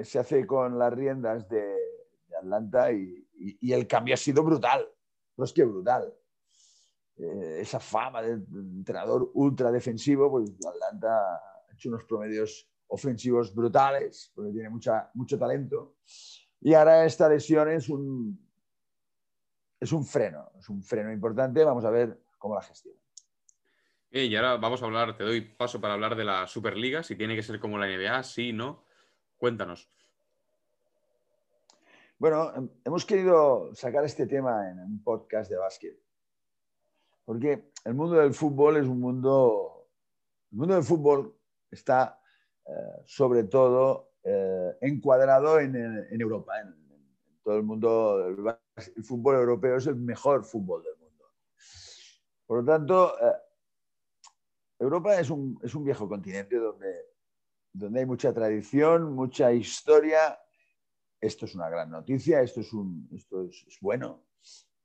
se 0.04 0.18
hace 0.18 0.46
con 0.46 0.78
las 0.78 0.92
riendas 0.92 1.48
de, 1.48 1.76
Atlanta 2.36 2.92
y, 2.92 3.26
el 3.72 3.86
cambio 3.86 4.14
ha 4.14 4.16
sido 4.16 4.42
brutal, 4.42 4.86
no 5.36 5.44
es 5.44 5.52
que 5.52 5.64
brutal. 5.64 6.12
Eh, 7.16 7.58
esa 7.60 7.80
fama 7.80 8.22
de 8.22 8.32
entrenador 8.32 9.30
ultra 9.34 9.70
defensivo, 9.70 10.30
pues 10.30 10.50
Atlanta 10.66 11.36
ha 11.36 11.72
hecho 11.72 11.88
unos 11.88 12.04
promedios 12.04 12.68
ofensivos 12.88 13.54
brutales, 13.54 14.32
porque 14.34 14.52
tiene 14.52 14.70
mucha, 14.70 15.10
mucho 15.14 15.38
talento. 15.38 15.96
Y 16.60 16.74
ahora 16.74 17.04
esta 17.04 17.28
lesión 17.28 17.70
es 17.70 17.88
un, 17.88 18.38
es 19.78 19.92
un 19.92 20.04
freno, 20.04 20.50
es 20.58 20.68
un 20.68 20.82
freno 20.82 21.12
importante. 21.12 21.64
Vamos 21.64 21.84
a 21.84 21.90
ver 21.90 22.20
cómo 22.38 22.54
la 22.54 22.62
gestiona. 22.62 22.98
Y 24.10 24.34
ahora 24.36 24.56
vamos 24.56 24.82
a 24.82 24.86
hablar, 24.86 25.16
te 25.16 25.24
doy 25.24 25.42
paso 25.42 25.80
para 25.80 25.94
hablar 25.94 26.16
de 26.16 26.24
la 26.24 26.46
Superliga, 26.46 27.02
si 27.02 27.14
tiene 27.14 27.36
que 27.36 27.42
ser 27.42 27.60
como 27.60 27.78
la 27.78 27.86
NBA, 27.86 28.22
sí, 28.22 28.52
no. 28.52 28.84
Cuéntanos. 29.38 29.88
Bueno, 32.18 32.70
hemos 32.84 33.06
querido 33.06 33.72
sacar 33.74 34.04
este 34.04 34.26
tema 34.26 34.68
en 34.68 34.80
un 34.80 35.02
podcast 35.04 35.48
de 35.48 35.56
básquet, 35.56 35.96
porque 37.24 37.70
el 37.84 37.94
mundo 37.94 38.16
del 38.16 38.34
fútbol 38.34 38.78
es 38.78 38.86
un 38.86 39.00
mundo, 39.00 39.86
el 40.50 40.58
mundo 40.58 40.74
del 40.74 40.82
fútbol 40.82 41.36
está 41.70 42.20
eh, 42.66 43.02
sobre 43.06 43.44
todo 43.44 44.10
eh, 44.24 44.76
encuadrado 44.80 45.60
en, 45.60 45.76
Europa, 46.20 46.60
en, 46.60 46.74
todo 47.44 47.56
el 47.56 47.62
mundo, 47.62 48.26
el, 48.26 49.04
fútbol 49.04 49.36
europeo 49.36 49.76
es 49.76 49.86
el 49.86 49.96
mejor 49.96 50.44
fútbol 50.44 50.82
del 50.82 50.96
mundo. 50.98 51.24
Por 52.46 52.58
lo 52.58 52.64
tanto, 52.64 53.14
eh, 53.20 53.36
Europa 54.80 55.18
es 55.18 55.30
un, 55.30 55.58
viejo 55.84 56.08
continente 56.08 56.56
donde, 56.56 56.94
donde 57.72 58.00
hay 58.00 58.06
mucha 58.06 58.32
tradición, 58.32 59.12
mucha 59.14 59.52
historia. 59.52 60.38
Esto 61.20 61.46
es 61.46 61.54
una 61.54 61.68
gran 61.68 61.90
noticia, 61.90 62.40
esto 62.40 62.60
es, 62.60 63.78
bueno, 63.80 64.24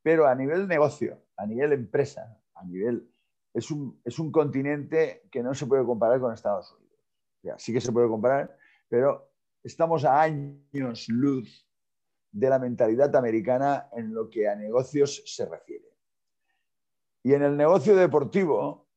pero 0.02 0.26
a 0.26 0.34
nivel 0.34 0.66
negocio, 0.66 1.22
a 1.36 1.46
nivel 1.46 1.72
empresa, 1.72 2.40
a 2.54 2.64
nivel... 2.64 3.10
Es 3.52 3.70
un, 3.70 4.32
continente 4.32 5.28
que 5.30 5.42
no 5.42 5.54
se 5.54 5.66
puede 5.66 5.84
comparar 5.84 6.20
con 6.20 6.34
Estados 6.34 6.72
Unidos. 6.72 7.62
sí 7.62 7.72
que 7.72 7.80
se 7.80 7.92
puede 7.92 8.08
comparar, 8.08 8.56
pero 8.88 9.30
estamos 9.62 10.04
a 10.04 10.20
años 10.20 11.08
luz 11.08 11.64
de 12.32 12.48
la 12.50 12.58
mentalidad 12.58 13.14
americana 13.14 13.88
en 13.92 14.12
lo 14.12 14.28
que 14.28 14.48
a 14.48 14.56
negocios 14.56 15.22
se 15.24 15.46
refiere. 15.46 15.88
Y 17.22 17.32
en 17.32 17.42
el 17.42 17.56
negocio 17.56 17.94
deportivo, 17.94 18.88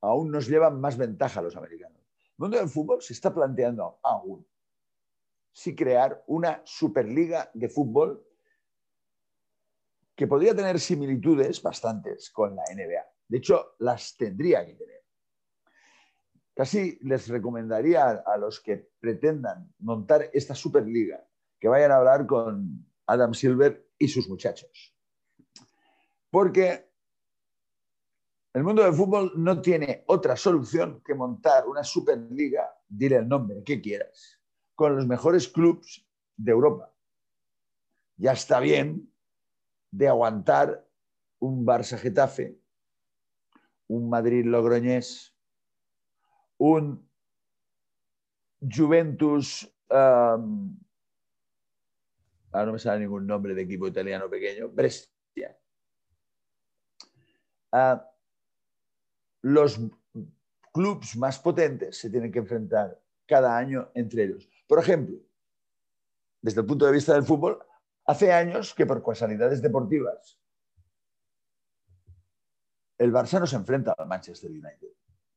aún 0.00 0.32
nos 0.32 0.48
llevan 0.48 0.80
más 0.80 0.98
ventaja 0.98 1.40
los 1.40 1.56
americanos. 1.56 2.01
El 2.42 2.46
mundo 2.46 2.58
del 2.58 2.70
fútbol 2.70 3.00
se 3.00 3.12
está 3.12 3.32
planteando 3.32 4.00
aún 4.02 4.44
si 5.52 5.76
crear 5.76 6.24
una 6.26 6.60
superliga 6.64 7.48
de 7.54 7.68
fútbol 7.68 8.26
que 10.16 10.26
podría 10.26 10.52
tener 10.52 10.80
similitudes 10.80 11.62
bastantes 11.62 12.30
con 12.30 12.56
la 12.56 12.64
NBA. 12.74 13.06
De 13.28 13.38
hecho, 13.38 13.76
las 13.78 14.16
tendría 14.16 14.66
que 14.66 14.74
tener. 14.74 15.04
Casi 16.52 16.98
les 17.02 17.28
recomendaría 17.28 18.10
a 18.10 18.36
los 18.38 18.58
que 18.58 18.90
pretendan 18.98 19.72
montar 19.78 20.28
esta 20.32 20.56
superliga 20.56 21.24
que 21.60 21.68
vayan 21.68 21.92
a 21.92 21.98
hablar 21.98 22.26
con 22.26 22.92
Adam 23.06 23.34
Silver 23.34 23.88
y 23.96 24.08
sus 24.08 24.28
muchachos. 24.28 24.96
Porque 26.28 26.91
el 28.54 28.64
mundo 28.64 28.82
del 28.82 28.92
fútbol 28.92 29.32
no 29.36 29.60
tiene 29.62 30.04
otra 30.06 30.36
solución 30.36 31.02
que 31.04 31.14
montar 31.14 31.66
una 31.66 31.82
Superliga, 31.82 32.70
dile 32.86 33.16
el 33.16 33.28
nombre 33.28 33.62
que 33.64 33.80
quieras, 33.80 34.38
con 34.74 34.94
los 34.94 35.06
mejores 35.06 35.48
clubes 35.48 36.06
de 36.36 36.52
Europa. 36.52 36.92
Ya 38.16 38.32
está 38.32 38.60
bien 38.60 39.10
de 39.90 40.08
aguantar 40.08 40.86
un 41.38 41.64
Barça 41.64 41.98
Getafe, 41.98 42.58
un 43.88 44.08
Madrid 44.10 44.44
Logroñés, 44.44 45.34
un 46.58 47.08
Juventus, 48.60 49.64
um, 49.90 50.78
ahora 52.52 52.66
no 52.66 52.72
me 52.72 52.78
sale 52.78 53.00
ningún 53.00 53.26
nombre 53.26 53.54
de 53.54 53.62
equipo 53.62 53.88
italiano 53.88 54.28
pequeño, 54.30 54.68
Brescia. 54.68 55.58
Ah, 57.72 58.11
los 59.42 59.80
clubes 60.72 61.16
más 61.16 61.38
potentes 61.38 61.98
se 61.98 62.10
tienen 62.10 62.32
que 62.32 62.38
enfrentar 62.38 63.00
cada 63.26 63.56
año 63.56 63.90
entre 63.94 64.24
ellos. 64.24 64.48
Por 64.66 64.78
ejemplo, 64.78 65.18
desde 66.40 66.60
el 66.60 66.66
punto 66.66 66.86
de 66.86 66.92
vista 66.92 67.14
del 67.14 67.24
fútbol, 67.24 67.58
hace 68.06 68.32
años 68.32 68.74
que 68.74 68.86
por 68.86 69.04
casualidades 69.04 69.62
deportivas 69.62 70.38
el 72.98 73.12
Barça 73.12 73.40
no 73.40 73.46
se 73.46 73.56
enfrenta 73.56 73.94
al 73.98 74.06
Manchester 74.06 74.50
United. 74.50 74.88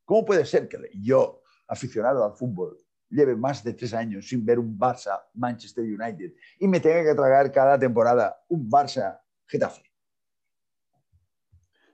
¿Cómo 0.03 0.23
puede 0.23 0.45
ser 0.45 0.67
que 0.67 0.77
yo, 1.01 1.41
aficionado 1.67 2.23
al 2.23 2.33
fútbol, 2.33 2.77
lleve 3.09 3.35
más 3.35 3.63
de 3.63 3.73
tres 3.73 3.93
años 3.93 4.27
sin 4.27 4.45
ver 4.45 4.59
un 4.59 4.77
Barça-Manchester 4.77 5.83
United 5.83 6.33
y 6.59 6.67
me 6.67 6.79
tenga 6.79 7.03
que 7.03 7.15
tragar 7.15 7.51
cada 7.51 7.79
temporada 7.79 8.43
un 8.49 8.69
Barça-Getafe? 8.69 9.83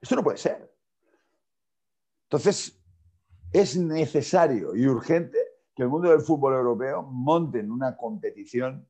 Esto 0.01 0.15
no 0.15 0.23
puede 0.23 0.37
ser. 0.37 0.70
Entonces, 2.31 2.81
es 3.51 3.75
necesario 3.75 4.73
y 4.73 4.87
urgente 4.87 5.37
que 5.75 5.83
el 5.83 5.89
mundo 5.89 6.09
del 6.11 6.21
fútbol 6.21 6.53
europeo 6.53 7.03
monte 7.03 7.59
en 7.59 7.69
una 7.69 7.97
competición 7.97 8.87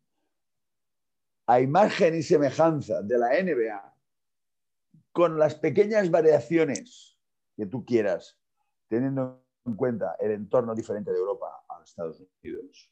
a 1.47 1.59
imagen 1.59 2.13
y 2.13 2.21
semejanza 2.21 3.01
de 3.01 3.17
la 3.17 3.29
NBA, 3.41 3.97
con 5.11 5.39
las 5.39 5.55
pequeñas 5.55 6.11
variaciones 6.11 7.17
que 7.57 7.65
tú 7.65 7.83
quieras, 7.83 8.39
teniendo 8.87 9.43
en 9.65 9.75
cuenta 9.75 10.15
el 10.19 10.33
entorno 10.33 10.75
diferente 10.75 11.11
de 11.11 11.17
Europa 11.17 11.63
a 11.67 11.81
Estados 11.83 12.21
Unidos. 12.43 12.91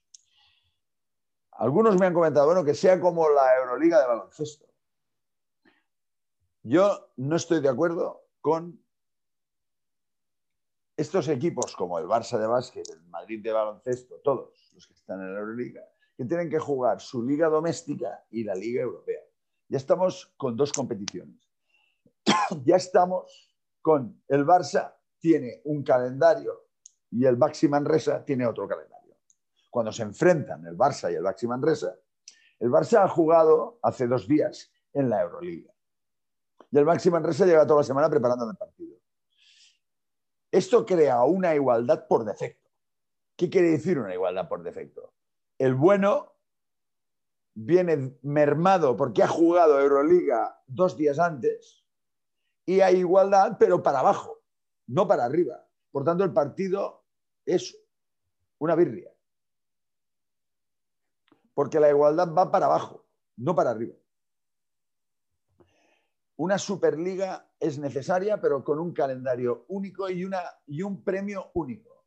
Algunos 1.51 1.99
me 1.99 2.07
han 2.07 2.13
comentado, 2.15 2.47
bueno, 2.47 2.65
que 2.65 2.73
sea 2.73 2.99
como 2.99 3.29
la 3.29 3.55
Euroliga 3.55 4.01
de 4.01 4.07
baloncesto. 4.07 4.65
Yo 6.63 7.11
no 7.17 7.35
estoy 7.35 7.61
de 7.61 7.69
acuerdo 7.69 8.23
con 8.41 8.83
estos 10.99 11.29
equipos 11.29 11.75
como 11.77 11.97
el 11.97 12.05
Barça 12.05 12.37
de 12.37 12.45
básquet, 12.45 12.87
el 12.89 13.01
Madrid 13.03 13.41
de 13.41 13.53
baloncesto, 13.53 14.19
todos 14.21 14.71
los 14.73 14.85
que 14.85 14.93
están 14.93 15.21
en 15.21 15.33
la 15.33 15.39
Euroliga, 15.39 15.81
que 16.17 16.25
tienen 16.25 16.49
que 16.49 16.59
jugar 16.59 16.99
su 16.99 17.23
liga 17.23 17.47
doméstica 17.47 18.25
y 18.29 18.43
la 18.43 18.53
liga 18.53 18.81
europea. 18.81 19.21
Ya 19.69 19.77
estamos 19.77 20.33
con 20.35 20.57
dos 20.57 20.73
competiciones. 20.73 21.39
ya 22.65 22.75
estamos 22.75 23.55
con 23.81 24.21
el 24.27 24.45
Barça 24.45 24.93
tiene 25.19 25.61
un 25.63 25.83
calendario 25.83 26.67
y 27.11 27.25
el 27.25 27.37
Baxi 27.37 27.69
Manresa 27.69 28.25
tiene 28.25 28.45
otro 28.45 28.67
calendario. 28.67 29.15
Cuando 29.69 29.93
se 29.93 30.03
enfrentan 30.03 30.65
el 30.67 30.77
Barça 30.77 31.09
y 31.09 31.15
el 31.15 31.23
Baxi 31.23 31.47
Manresa, 31.47 31.95
el 32.59 32.69
Barça 32.69 33.05
ha 33.05 33.07
jugado 33.07 33.79
hace 33.81 34.05
dos 34.05 34.27
días 34.27 34.69
en 34.91 35.09
la 35.09 35.21
Euroliga. 35.21 35.71
Y 36.71 36.77
el 36.77 36.83
Baxi 36.83 37.09
Manresa 37.09 37.45
lleva 37.45 37.65
toda 37.65 37.79
la 37.79 37.85
semana 37.85 38.09
preparando 38.09 38.49
el 38.49 38.57
partido. 38.57 38.88
Esto 40.51 40.85
crea 40.85 41.23
una 41.23 41.53
igualdad 41.53 42.07
por 42.07 42.25
defecto. 42.25 42.69
¿Qué 43.35 43.49
quiere 43.49 43.69
decir 43.71 43.99
una 43.99 44.13
igualdad 44.13 44.49
por 44.49 44.63
defecto? 44.63 45.13
El 45.57 45.75
bueno 45.75 46.33
viene 47.53 48.17
mermado 48.21 48.95
porque 48.95 49.23
ha 49.23 49.27
jugado 49.27 49.79
Euroliga 49.79 50.61
dos 50.67 50.97
días 50.97 51.19
antes 51.19 51.85
y 52.65 52.81
hay 52.81 52.97
igualdad, 52.97 53.57
pero 53.59 53.81
para 53.81 53.99
abajo, 53.99 54.41
no 54.87 55.07
para 55.07 55.25
arriba. 55.25 55.65
Por 55.91 56.03
tanto, 56.03 56.23
el 56.23 56.33
partido 56.33 57.03
es 57.45 57.75
una 58.59 58.75
birria. 58.75 59.11
Porque 61.53 61.79
la 61.79 61.89
igualdad 61.89 62.33
va 62.33 62.51
para 62.51 62.67
abajo, 62.67 63.05
no 63.37 63.55
para 63.55 63.71
arriba. 63.71 63.95
Una 66.39 66.57
Superliga 66.57 67.49
es 67.59 67.79
necesaria, 67.79 68.39
pero 68.39 68.63
con 68.63 68.79
un 68.79 68.93
calendario 68.93 69.65
único 69.67 70.09
y, 70.09 70.23
un 70.23 71.03
premio 71.03 71.51
único. 71.53 72.05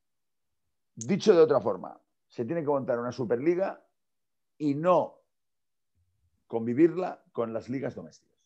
Dicho 0.95 1.35
de 1.35 1.43
otra 1.43 1.61
forma, 1.61 2.01
se 2.29 2.47
tiene 2.47 2.63
que 2.63 2.69
montar 2.69 2.99
una 2.99 3.13
Superliga 3.13 3.85
y 4.57 4.75
no 4.75 5.19
convivirla 6.47 7.23
con 7.31 7.53
las 7.53 7.69
ligas 7.69 7.95
domésticas. 7.95 8.39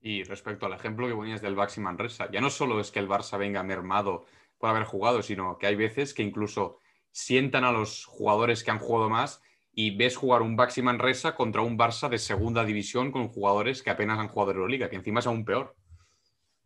Y 0.00 0.24
respecto 0.24 0.66
al 0.66 0.72
ejemplo 0.72 1.06
que 1.06 1.14
ponías 1.14 1.40
del 1.40 1.54
Baxi 1.54 1.80
Manresa, 1.80 2.28
ya 2.32 2.40
no 2.40 2.50
solo 2.50 2.80
es 2.80 2.90
que 2.90 2.98
el 2.98 3.08
Barça 3.08 3.38
venga 3.38 3.62
mermado 3.62 4.24
por 4.58 4.70
haber 4.70 4.82
jugado, 4.82 5.22
sino 5.22 5.58
que 5.58 5.68
hay 5.68 5.76
veces 5.76 6.12
que 6.12 6.24
incluso 6.24 6.80
sientan 7.12 7.62
a 7.62 7.70
los 7.70 8.04
jugadores 8.04 8.64
que 8.64 8.72
han 8.72 8.80
jugado 8.80 9.08
más 9.08 9.40
y 9.80 9.96
ves 9.96 10.14
jugar 10.14 10.42
un 10.42 10.56
Baxi 10.56 10.82
Manresa 10.82 11.34
contra 11.34 11.62
un 11.62 11.78
Barça 11.78 12.10
de 12.10 12.18
segunda 12.18 12.66
división 12.66 13.10
con 13.10 13.28
jugadores 13.28 13.82
que 13.82 13.88
apenas 13.88 14.18
han 14.18 14.28
jugado 14.28 14.50
Euroliga, 14.50 14.90
que 14.90 14.96
encima 14.96 15.20
es 15.20 15.26
aún 15.26 15.42
peor. 15.42 15.74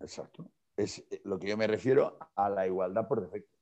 Exacto. 0.01 0.51
Es 0.77 0.99
eh, 0.99 1.21
lo 1.25 1.39
que 1.39 1.47
yo 1.47 1.57
me 1.57 1.69
refiero 1.69 2.19
a 2.35 2.51
la 2.51 2.67
igualdad 2.67 3.07
por 3.07 3.21
defecto. 3.21 3.57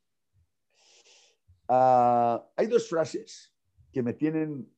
Ah, 1.68 2.42
hay 2.56 2.66
dos 2.66 2.88
frases 2.88 3.54
que 3.92 4.02
me 4.02 4.14
tienen 4.14 4.74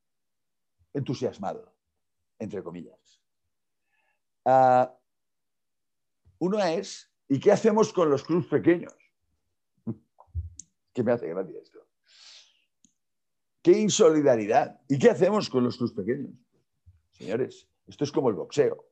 entusiasmado, 0.92 1.72
entre 2.40 2.60
comillas. 2.64 3.22
Uh, 4.44 4.88
una 6.38 6.72
es, 6.72 7.12
¿y 7.28 7.38
qué 7.38 7.52
hacemos 7.52 7.92
con 7.92 8.10
los 8.10 8.24
clubes 8.24 8.46
pequeños? 8.46 8.94
que 10.92 11.04
me 11.04 11.12
hace 11.12 11.28
gracia 11.28 11.60
esto. 11.62 11.73
¡Qué 13.64 13.72
insolidaridad! 13.80 14.78
¿Y 14.90 14.98
qué 14.98 15.08
hacemos 15.08 15.48
con 15.48 15.64
los 15.64 15.78
clubes 15.78 15.94
pequeños? 15.94 16.34
Señores, 17.12 17.66
esto 17.86 18.04
es 18.04 18.12
como 18.12 18.28
el 18.28 18.34
boxeo. 18.34 18.84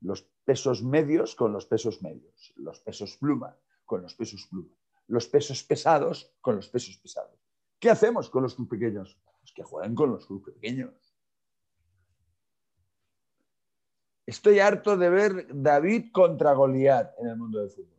los 0.00 0.22
pesos 0.44 0.84
medios 0.84 1.34
con 1.34 1.52
los 1.52 1.66
pesos 1.66 2.00
medios, 2.02 2.52
los 2.54 2.78
pesos 2.78 3.16
pluma 3.16 3.56
con 3.84 4.02
los 4.02 4.14
pesos 4.14 4.46
pluma, 4.48 4.72
los 5.08 5.26
pesos 5.26 5.64
pesados 5.64 6.30
con 6.40 6.54
los 6.54 6.68
pesos 6.68 6.96
pesados. 6.98 7.36
¿Qué 7.80 7.90
hacemos 7.90 8.30
con 8.30 8.44
los 8.44 8.54
clubes 8.54 8.70
pequeños? 8.70 9.18
Pues 9.40 9.52
que 9.52 9.64
jueguen 9.64 9.96
con 9.96 10.12
los 10.12 10.24
clubes 10.24 10.54
pequeños. 10.54 10.94
Estoy 14.24 14.60
harto 14.60 14.96
de 14.96 15.10
ver 15.10 15.46
David 15.52 16.12
contra 16.12 16.52
Goliat 16.52 17.18
en 17.18 17.26
el 17.26 17.36
mundo 17.36 17.58
del 17.58 17.70
fútbol. 17.70 17.98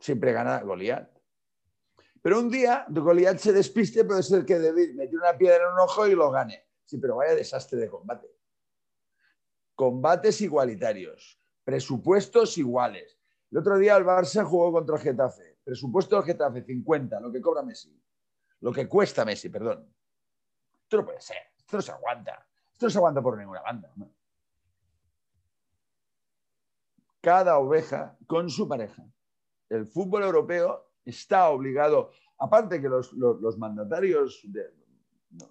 Siempre 0.00 0.32
gana 0.32 0.60
Goliat. 0.60 1.15
Pero 2.26 2.40
un 2.40 2.50
día 2.50 2.84
Goliat 2.88 3.38
se 3.38 3.52
despiste, 3.52 4.04
puede 4.04 4.20
ser 4.20 4.44
que 4.44 4.58
David 4.58 4.96
metió 4.96 5.16
una 5.16 5.38
piedra 5.38 5.64
en 5.64 5.74
un 5.74 5.78
ojo 5.78 6.08
y 6.08 6.16
lo 6.16 6.28
gane. 6.32 6.60
Sí, 6.84 6.98
pero 6.98 7.14
vaya 7.14 7.36
desastre 7.36 7.78
de 7.78 7.88
combate. 7.88 8.28
Combates 9.76 10.40
igualitarios, 10.40 11.40
presupuestos 11.62 12.58
iguales. 12.58 13.16
El 13.48 13.58
otro 13.58 13.78
día 13.78 13.96
el 13.96 14.04
Barça 14.04 14.44
jugó 14.44 14.72
contra 14.72 14.96
el 14.96 15.02
Getafe. 15.02 15.60
Presupuesto 15.62 16.16
del 16.16 16.24
Getafe 16.24 16.64
50, 16.64 17.20
lo 17.20 17.30
que 17.30 17.40
cobra 17.40 17.62
Messi. 17.62 17.96
Lo 18.58 18.72
que 18.72 18.88
cuesta 18.88 19.24
Messi, 19.24 19.48
perdón. 19.48 19.88
Esto 20.82 20.96
no 20.96 21.04
puede 21.04 21.20
ser. 21.20 21.52
Esto 21.56 21.76
no 21.76 21.82
se 21.82 21.92
aguanta. 21.92 22.44
Esto 22.72 22.86
no 22.86 22.90
se 22.90 22.98
aguanta 22.98 23.22
por 23.22 23.38
ninguna 23.38 23.62
banda. 23.62 23.94
Cada 27.20 27.56
oveja 27.58 28.18
con 28.26 28.50
su 28.50 28.66
pareja. 28.66 29.06
El 29.68 29.86
fútbol 29.86 30.24
europeo 30.24 30.85
está 31.06 31.48
obligado, 31.48 32.10
aparte 32.38 32.80
que 32.80 32.88
los, 32.88 33.14
mandatarios, 33.56 34.40
de, 34.44 34.74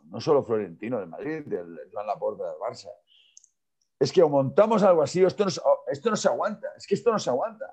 no, 0.10 0.22
solo 0.22 0.44
Florentino 0.44 1.00
de 1.00 1.06
Madrid, 1.08 1.44
del 1.46 1.80
Joan 1.91 2.08
Laporta 2.08 2.44
del 2.44 2.60
Barça, 2.60 2.89
es 3.98 4.12
que 4.12 4.22
o 4.22 4.30
montamos 4.30 4.84
algo 4.84 5.02
así, 5.02 5.24
esto 5.24 5.46
no, 5.46 5.52
esto 5.88 6.10
no 6.10 6.15
se 6.15 6.28
aguanta, 6.28 6.68
es 6.78 6.86
que 6.86 6.96
esto 6.96 7.12
no 7.12 7.18
se 7.18 7.30
aguanta. 7.30 7.65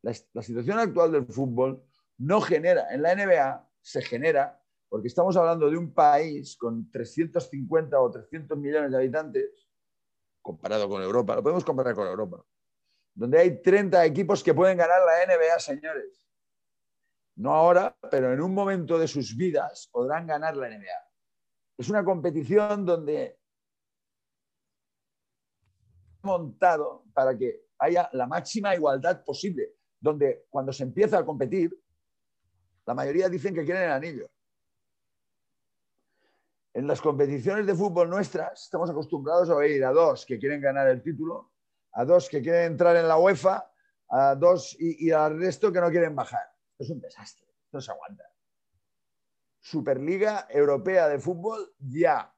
La 0.00 0.42
situación 0.42 0.78
actual 0.78 1.12
del 1.12 1.26
fútbol 1.26 1.84
no 2.18 2.40
genera, 2.40 2.92
en 2.92 3.02
la 3.02 3.14
NBA 3.14 3.68
se 3.80 4.02
genera, 4.02 4.60
porque 4.88 5.08
estamos 5.08 5.36
hablando 5.36 5.70
de 5.70 5.76
un 5.76 5.92
país 5.92 6.56
con 6.56 6.90
350 6.90 8.00
o 8.00 8.10
300 8.10 8.58
millones 8.58 8.90
de 8.90 8.96
habitantes, 8.96 9.68
comparado 10.40 10.88
con 10.88 11.02
Europa, 11.02 11.36
lo 11.36 11.42
podemos 11.42 11.64
comparar 11.64 11.94
con 11.94 12.08
Europa, 12.08 12.44
donde 13.14 13.38
hay 13.38 13.62
30 13.62 14.04
equipos 14.06 14.42
que 14.42 14.54
pueden 14.54 14.76
ganar 14.76 15.00
la 15.02 15.34
NBA, 15.34 15.58
señores. 15.60 16.22
No 17.36 17.54
ahora, 17.54 17.96
pero 18.10 18.32
en 18.32 18.40
un 18.40 18.54
momento 18.54 18.98
de 18.98 19.08
sus 19.08 19.36
vidas 19.36 19.88
podrán 19.90 20.26
ganar 20.26 20.56
la 20.56 20.68
NBA. 20.68 21.10
Es 21.78 21.88
una 21.88 22.04
competición 22.04 22.84
donde 22.84 23.38
montado 26.22 27.04
para 27.12 27.36
que 27.36 27.66
haya 27.78 28.08
la 28.12 28.26
máxima 28.26 28.74
igualdad 28.74 29.24
posible, 29.24 29.74
donde 29.98 30.46
cuando 30.50 30.72
se 30.72 30.84
empieza 30.84 31.18
a 31.18 31.24
competir, 31.24 31.76
la 32.86 32.94
mayoría 32.94 33.28
dicen 33.28 33.54
que 33.54 33.64
quieren 33.64 33.84
el 33.84 33.92
anillo. 33.92 34.30
En 36.74 36.86
las 36.86 37.00
competiciones 37.00 37.66
de 37.66 37.74
fútbol 37.74 38.08
nuestras 38.08 38.62
estamos 38.62 38.88
acostumbrados 38.88 39.50
a 39.50 39.56
oír 39.56 39.84
a 39.84 39.90
dos 39.90 40.24
que 40.24 40.38
quieren 40.38 40.60
ganar 40.60 40.88
el 40.88 41.02
título, 41.02 41.52
a 41.92 42.04
dos 42.04 42.28
que 42.28 42.40
quieren 42.40 42.72
entrar 42.72 42.96
en 42.96 43.06
la 43.06 43.18
UEFA, 43.18 43.70
a 44.08 44.34
dos 44.34 44.76
y, 44.78 45.10
al 45.10 45.38
resto 45.38 45.72
que 45.72 45.80
no 45.80 45.90
quieren 45.90 46.14
bajar. 46.14 46.51
Es 46.82 46.90
un 46.90 47.00
desastre, 47.00 47.46
no 47.72 47.80
se 47.80 47.90
aguanta. 47.90 48.24
Superliga 49.60 50.46
Europea 50.50 51.08
de 51.08 51.18
Fútbol 51.18 51.72
ya. 51.78 52.34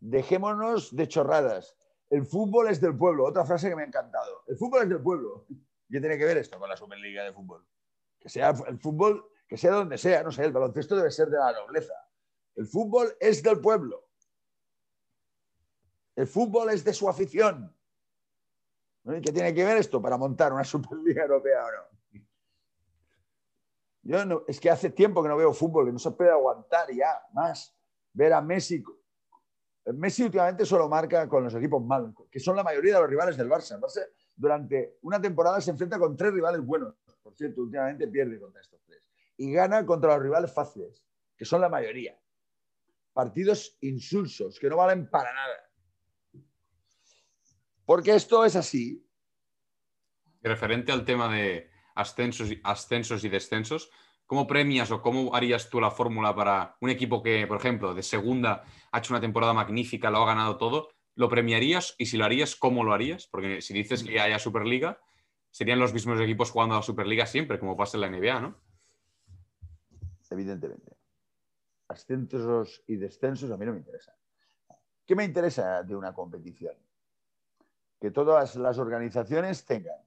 Dejémonos 0.00 0.94
de 0.96 1.08
chorradas. 1.08 1.76
El 2.10 2.26
fútbol 2.26 2.68
es 2.68 2.80
del 2.80 2.96
pueblo. 2.96 3.24
Otra 3.24 3.44
frase 3.44 3.68
que 3.68 3.76
me 3.76 3.82
ha 3.82 3.86
encantado. 3.86 4.44
El 4.46 4.56
fútbol 4.56 4.82
es 4.82 4.88
del 4.88 5.02
pueblo. 5.02 5.46
¿Qué 5.90 6.00
tiene 6.00 6.18
que 6.18 6.24
ver 6.24 6.38
esto 6.38 6.58
con 6.58 6.68
la 6.68 6.76
Superliga 6.76 7.24
de 7.24 7.32
Fútbol? 7.32 7.66
Que 8.18 8.28
sea 8.28 8.54
el 8.66 8.78
fútbol, 8.78 9.30
que 9.46 9.56
sea 9.56 9.72
donde 9.72 9.98
sea, 9.98 10.22
no 10.22 10.32
sé, 10.32 10.44
el 10.44 10.52
baloncesto 10.52 10.96
debe 10.96 11.10
ser 11.10 11.28
de 11.28 11.38
la 11.38 11.52
nobleza. 11.52 11.94
El 12.54 12.66
fútbol 12.66 13.14
es 13.20 13.42
del 13.42 13.60
pueblo. 13.60 14.08
El 16.16 16.26
fútbol 16.26 16.70
es 16.70 16.84
de 16.84 16.94
su 16.94 17.08
afición. 17.08 17.74
¿Qué 19.04 19.32
tiene 19.32 19.52
que 19.52 19.64
ver 19.64 19.76
esto 19.76 20.00
para 20.00 20.16
montar 20.16 20.52
una 20.52 20.64
Superliga 20.64 21.22
Europea 21.22 21.66
o 21.66 21.70
no? 21.70 21.93
Yo 24.04 24.24
no, 24.24 24.44
es 24.46 24.60
que 24.60 24.70
hace 24.70 24.90
tiempo 24.90 25.22
que 25.22 25.28
no 25.28 25.36
veo 25.36 25.52
fútbol, 25.52 25.86
que 25.86 25.92
no 25.92 25.98
se 25.98 26.10
puede 26.12 26.30
aguantar 26.30 26.92
ya 26.92 27.20
más 27.32 27.74
ver 28.12 28.32
a 28.32 28.40
México 28.40 29.04
Messi 29.92 30.22
últimamente 30.22 30.64
solo 30.64 30.88
marca 30.88 31.28
con 31.28 31.44
los 31.44 31.54
equipos 31.54 31.84
malos, 31.84 32.14
que 32.30 32.40
son 32.40 32.56
la 32.56 32.62
mayoría 32.62 32.94
de 32.94 33.00
los 33.00 33.10
rivales 33.10 33.36
del 33.36 33.48
Barça. 33.48 33.74
El 33.74 33.82
Barça 33.82 34.06
durante 34.34 34.96
una 35.02 35.20
temporada 35.20 35.60
se 35.60 35.70
enfrenta 35.70 35.98
con 35.98 36.16
tres 36.16 36.32
rivales 36.32 36.62
buenos. 36.62 36.94
Por 37.22 37.34
cierto, 37.34 37.62
últimamente 37.62 38.08
pierde 38.08 38.40
contra 38.40 38.62
estos 38.62 38.80
tres. 38.86 39.02
Y 39.36 39.52
gana 39.52 39.84
contra 39.84 40.14
los 40.14 40.22
rivales 40.22 40.52
fáciles, 40.52 41.04
que 41.36 41.44
son 41.44 41.60
la 41.60 41.68
mayoría. 41.68 42.18
Partidos 43.12 43.76
insulsos, 43.82 44.58
que 44.58 44.68
no 44.68 44.76
valen 44.76 45.08
para 45.10 45.32
nada. 45.32 45.70
Porque 47.84 48.14
esto 48.14 48.44
es 48.44 48.56
así. 48.56 49.06
referente 50.42 50.92
al 50.92 51.04
tema 51.04 51.32
de 51.32 51.70
ascensos, 51.94 52.50
ascensos 52.62 53.24
y 53.24 53.28
descensos, 53.28 53.90
¿Cómo 54.26 54.46
premias 54.46 54.90
o 54.90 55.02
cómo 55.02 55.34
harías 55.34 55.68
tú 55.68 55.80
la 55.80 55.90
fórmula 55.90 56.34
para 56.34 56.76
un 56.80 56.88
equipo 56.88 57.22
que, 57.22 57.46
por 57.46 57.58
ejemplo, 57.58 57.94
de 57.94 58.02
segunda 58.02 58.64
ha 58.90 58.98
hecho 58.98 59.12
una 59.12 59.20
temporada 59.20 59.52
magnífica, 59.52 60.10
lo 60.10 60.22
ha 60.22 60.26
ganado 60.26 60.56
todo? 60.56 60.88
¿Lo 61.14 61.28
premiarías? 61.28 61.94
Y 61.98 62.06
si 62.06 62.16
lo 62.16 62.24
harías, 62.24 62.56
¿cómo 62.56 62.84
lo 62.84 62.94
harías? 62.94 63.26
Porque 63.26 63.60
si 63.60 63.74
dices 63.74 64.02
que 64.02 64.18
haya 64.18 64.38
Superliga, 64.38 64.98
serían 65.50 65.78
los 65.78 65.92
mismos 65.92 66.18
equipos 66.20 66.50
jugando 66.50 66.74
a 66.74 66.78
la 66.78 66.82
Superliga 66.82 67.26
siempre, 67.26 67.58
como 67.58 67.76
pasa 67.76 67.98
en 67.98 68.00
la 68.00 68.10
NBA, 68.10 68.40
¿no? 68.40 68.56
Evidentemente. 70.30 70.96
Ascensos 71.88 72.82
y 72.86 72.96
descensos 72.96 73.50
a 73.50 73.56
mí 73.58 73.66
no 73.66 73.72
me 73.72 73.78
interesan. 73.78 74.14
¿Qué 75.06 75.14
me 75.14 75.24
interesa 75.24 75.82
de 75.82 75.94
una 75.94 76.14
competición? 76.14 76.74
Que 78.00 78.10
todas 78.10 78.56
las 78.56 78.78
organizaciones 78.78 79.66
tengan 79.66 79.98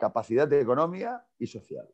capacidad 0.00 0.48
de 0.48 0.60
economía 0.60 1.24
y 1.38 1.46
social 1.46 1.88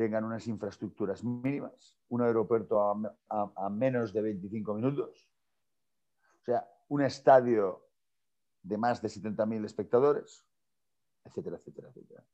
tengan 0.00 0.24
unas 0.24 0.46
infraestructuras 0.46 1.22
mínimas, 1.22 1.98
un 2.08 2.22
aeropuerto 2.22 2.80
a, 3.28 3.68
menos 3.68 4.14
de 4.14 4.22
25 4.22 4.72
minutos, 4.72 5.30
o 6.40 6.44
sea, 6.46 6.66
un 6.88 7.02
estadio 7.02 7.86
de 8.62 8.78
más 8.78 9.02
de 9.02 9.08
70.000 9.08 9.62
espectadores, 9.66 10.46
etcétera, 11.22 11.56
etcétera, 11.56 11.88
etcétera. 11.90 12.24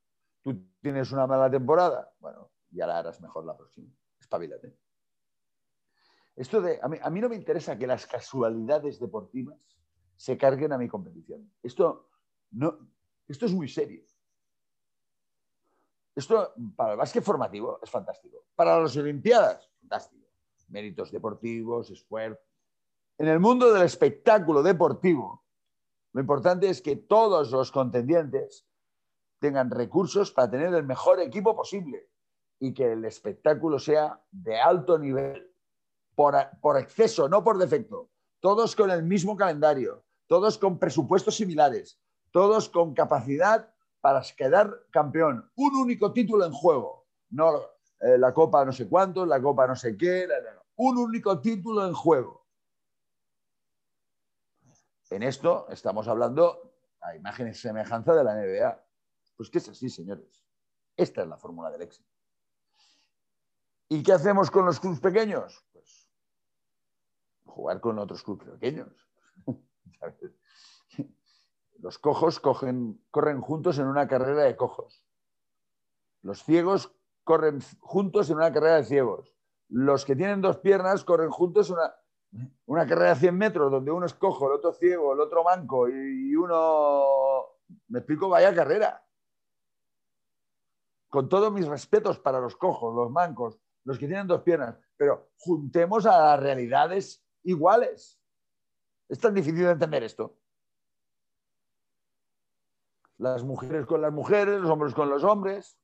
Tú 0.42 0.64
tienes 0.80 1.10
una 1.10 1.26
mala 1.26 1.50
temporada, 1.50 2.08
bueno, 2.20 2.52
ya 2.70 2.86
la 2.86 3.00
harás 3.00 3.20
mejor 3.20 3.44
la 3.44 3.56
próxima. 3.56 3.92
Espabilate. 4.20 4.78
Esto 6.36 6.60
de, 6.60 6.78
a 6.80 6.86
mí, 6.86 6.98
a 7.02 7.10
mí 7.10 7.20
no 7.20 7.28
me 7.28 7.34
interesa 7.34 7.76
que 7.76 7.88
las 7.88 8.06
casualidades 8.06 9.00
deportivas 9.00 9.58
se 10.14 10.38
carguen 10.38 10.72
a 10.72 10.78
mi 10.78 10.86
competición. 10.86 11.50
Esto, 11.64 12.10
no, 12.52 12.78
esto 13.26 13.46
es 13.46 13.52
muy 13.52 13.66
serio. 13.66 14.04
Esto 16.16 16.54
para 16.74 16.92
el 16.92 16.98
básquet 16.98 17.22
formativo 17.22 17.78
es 17.82 17.90
fantástico. 17.90 18.46
Para 18.54 18.80
las 18.80 18.96
Olimpiadas, 18.96 19.70
fantástico. 19.80 20.26
Méritos 20.68 21.12
deportivos, 21.12 21.90
esfuerzo. 21.90 22.40
En 23.18 23.28
el 23.28 23.38
mundo 23.38 23.72
del 23.72 23.84
espectáculo 23.84 24.62
deportivo, 24.62 25.44
lo 26.12 26.20
importante 26.22 26.70
es 26.70 26.80
que 26.80 26.96
todos 26.96 27.50
los 27.50 27.70
contendientes 27.70 28.66
tengan 29.38 29.70
recursos 29.70 30.32
para 30.32 30.50
tener 30.50 30.72
el 30.74 30.84
mejor 30.84 31.20
equipo 31.20 31.54
posible 31.54 32.08
y 32.58 32.72
que 32.72 32.92
el 32.92 33.04
espectáculo 33.04 33.78
sea 33.78 34.18
de 34.30 34.58
alto 34.58 34.98
nivel, 34.98 35.52
por, 36.14 36.34
por 36.62 36.78
exceso, 36.78 37.28
no 37.28 37.44
por 37.44 37.58
defecto. 37.58 38.08
Todos 38.40 38.74
con 38.74 38.90
el 38.90 39.02
mismo 39.02 39.36
calendario, 39.36 40.02
todos 40.26 40.56
con 40.56 40.78
presupuestos 40.78 41.36
similares, 41.36 42.00
todos 42.30 42.70
con 42.70 42.94
capacidad 42.94 43.75
para 44.06 44.22
quedar 44.36 44.86
campeón. 44.92 45.50
Un 45.56 45.74
único 45.74 46.12
título 46.12 46.46
en 46.46 46.52
juego. 46.52 47.08
No 47.30 47.56
eh, 47.98 48.16
la 48.16 48.32
copa 48.32 48.64
no 48.64 48.70
sé 48.70 48.88
cuánto, 48.88 49.26
la 49.26 49.42
copa 49.42 49.66
no 49.66 49.74
sé 49.74 49.96
qué. 49.96 50.28
un 50.76 50.96
único 50.96 51.40
título 51.40 51.84
en 51.84 51.92
juego. 51.92 52.46
En 55.10 55.24
esto 55.24 55.66
estamos 55.70 56.06
hablando 56.06 56.72
a 57.00 57.16
imágenes 57.16 57.60
semejanza 57.60 58.14
de 58.14 58.22
la 58.22 58.36
NBA. 58.36 58.80
Pues 59.36 59.50
que 59.50 59.58
es 59.58 59.68
así, 59.70 59.90
señores. 59.90 60.40
Esta 60.96 61.22
es 61.22 61.28
la 61.28 61.36
fórmula 61.36 61.68
del 61.72 61.82
éxito. 61.82 62.08
¿Y 63.88 64.04
qué 64.04 64.12
hacemos 64.12 64.52
con 64.52 64.66
los 64.66 64.78
clubes 64.78 65.00
pequeños? 65.00 65.66
Pues 65.72 66.08
jugar 67.44 67.80
con 67.80 67.98
otros 67.98 68.22
clubes 68.22 68.46
pequeños. 68.50 68.92
Los 71.86 72.00
cojos 72.00 72.40
corren 72.40 73.40
juntos 73.42 73.78
en 73.78 73.86
una 73.86 74.08
carrera 74.08 74.42
de 74.42 74.56
cojos. 74.56 75.06
Los 76.20 76.42
ciegos 76.42 76.92
corren 77.22 77.60
juntos 77.78 78.28
en 78.28 78.38
una 78.38 78.52
carrera 78.52 78.78
de 78.78 78.84
ciegos. 78.84 79.36
Los 79.68 80.04
que 80.04 80.16
tienen 80.16 80.40
dos 80.40 80.56
piernas 80.56 81.04
corren 81.04 81.30
juntos 81.30 81.70
en 81.70 81.76
una... 81.76 81.94
Una 82.66 82.88
carrera 82.88 83.10
de 83.10 83.20
100 83.20 83.38
metros 83.38 83.70
donde 83.70 83.92
uno 83.92 84.04
es 84.04 84.14
cojo, 84.14 84.48
el 84.48 84.54
otro 84.54 84.72
ciego, 84.72 85.12
el 85.12 85.20
otro 85.20 85.44
manco 85.44 85.88
y 85.88 86.34
uno, 86.34 87.04
me 87.86 88.00
explico, 88.00 88.28
vaya 88.28 88.52
carrera. 88.52 89.06
Con 91.08 91.28
todos 91.28 91.52
mis 91.52 91.68
respetos 91.68 92.18
para 92.18 92.40
los 92.40 92.56
cojos, 92.56 92.96
los 92.96 93.12
mancos, 93.12 93.60
los 93.84 93.96
que 93.96 94.08
tienen 94.08 94.26
dos 94.26 94.42
piernas, 94.42 94.76
pero 94.96 95.28
juntemos 95.38 96.04
a 96.04 96.18
las 96.18 96.40
realidades 96.40 97.24
iguales. 97.44 98.20
Es 99.08 99.20
tan 99.20 99.34
difícil 99.34 99.62
de 99.62 99.70
entender 99.70 100.02
esto. 100.02 100.36
Las 103.18 103.42
mujeres 103.44 103.86
con 103.86 104.02
las 104.02 104.12
mujeres, 104.12 104.60
los 104.60 104.70
hombres 104.70 104.94
con 104.94 105.08
los 105.08 105.24
hombres, 105.24 105.78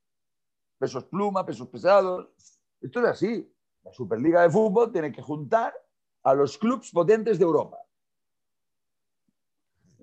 pesos 0.78 1.04
pluma, 1.04 1.46
pesos 1.46 1.68
pesados. 1.68 2.28
Esto 2.80 3.00
es 3.00 3.06
así. 3.06 3.54
La 3.84 3.92
Superliga 3.92 4.42
de 4.42 4.50
Fútbol 4.50 4.92
tiene 4.92 5.12
que 5.12 5.22
juntar 5.22 5.74
a 6.22 6.34
los 6.34 6.58
clubes 6.58 6.90
potentes 6.90 7.38
de 7.38 7.44
Europa. 7.44 7.78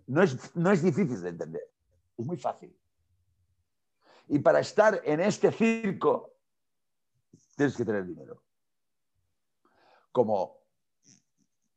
No 0.07 0.23
es, 0.23 0.55
no 0.55 0.71
es 0.71 0.81
difícil 0.81 1.21
de 1.21 1.29
entender, 1.29 1.71
es 2.17 2.25
muy 2.25 2.37
fácil. 2.37 2.75
Y 4.27 4.39
para 4.39 4.59
estar 4.59 5.01
en 5.03 5.19
este 5.19 5.51
circo, 5.51 6.33
tienes 7.55 7.75
que 7.75 7.85
tener 7.85 8.05
dinero. 8.05 8.43
Como, 10.11 10.61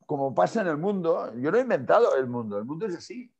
como 0.06 0.34
pasa 0.34 0.62
en 0.62 0.68
el 0.68 0.78
mundo, 0.78 1.34
yo 1.36 1.50
no 1.50 1.58
he 1.58 1.62
inventado 1.62 2.16
el 2.16 2.26
mundo, 2.26 2.58
el 2.58 2.64
mundo 2.64 2.86
es 2.86 2.96
así. 2.96 3.34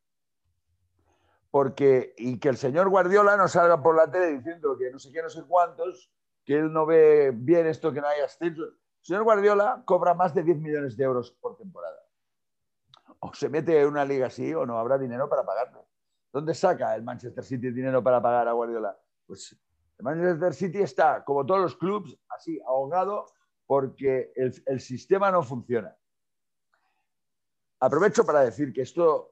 Porque, 1.53 2.15
y 2.19 2.41
que 2.41 2.49
el 2.49 2.57
señor 2.57 2.88
Guardiola 2.88 3.37
no 3.37 3.47
salga 3.47 3.81
por 3.81 3.95
la 3.95 4.11
tele 4.11 4.38
diciendo 4.38 4.77
que 4.77 4.91
no 4.91 4.99
sé 4.99 5.12
qué, 5.12 5.23
no 5.23 5.29
sé 5.29 5.45
cuántos, 5.47 6.11
que 6.45 6.55
él 6.59 6.73
no 6.73 6.85
ve 6.85 7.31
bien 7.33 7.69
esto, 7.69 7.93
que 7.93 8.01
no 8.01 8.09
hay 8.09 8.23
ascenso. 8.23 8.65
El 8.65 8.75
señor 9.01 9.23
Guardiola 9.23 9.85
cobra 9.85 10.15
más 10.15 10.35
de 10.35 10.43
10 10.43 10.59
millones 10.59 10.97
de 10.97 11.05
euros 11.05 11.31
por 11.31 11.57
temporada. 11.57 12.01
O 13.21 13.33
se 13.33 13.49
mete 13.49 13.81
en 13.81 13.87
una 13.87 14.05
liga 14.05 14.27
así 14.27 14.53
o 14.53 14.67
no 14.67 14.79
habrá 14.79 14.99
dinero 14.99 15.29
para 15.29 15.45
pagarlo. 15.45 15.87
¿Dónde 16.33 16.55
saca 16.55 16.97
el 16.97 17.05
Manchester 17.05 17.45
City 17.45 17.71
dinero 17.71 18.03
para 18.03 18.21
pagar 18.21 18.49
a 18.49 18.53
Guardiola? 18.53 18.99
Pues 19.27 19.57
el 19.99 20.05
Manchester 20.05 20.55
City 20.55 20.81
está, 20.81 21.23
como 21.23 21.47
todos 21.47 21.61
los 21.61 21.77
clubes, 21.77 22.19
así, 22.29 22.61
ahogado 22.67 23.27
porque 23.73 24.33
el, 24.37 24.81
sistema 24.81 25.31
no 25.31 25.43
funciona. 25.43 25.97
Aprovecho 27.81 28.23
para 28.23 28.41
decir 28.41 28.71
que 28.71 28.83
esto 28.83 29.32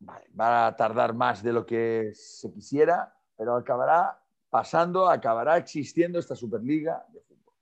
va 0.00 0.66
a 0.66 0.76
tardar 0.76 1.14
más 1.14 1.42
de 1.42 1.52
lo 1.52 1.64
que 1.64 2.12
se 2.14 2.52
quisiera, 2.52 3.14
pero 3.36 3.56
acabará 3.56 4.20
pasando, 4.50 5.08
acabará 5.08 5.56
existiendo 5.56 6.18
esta 6.18 6.34
Superliga 6.34 7.04
de 7.12 7.20
fútbol. 7.20 7.54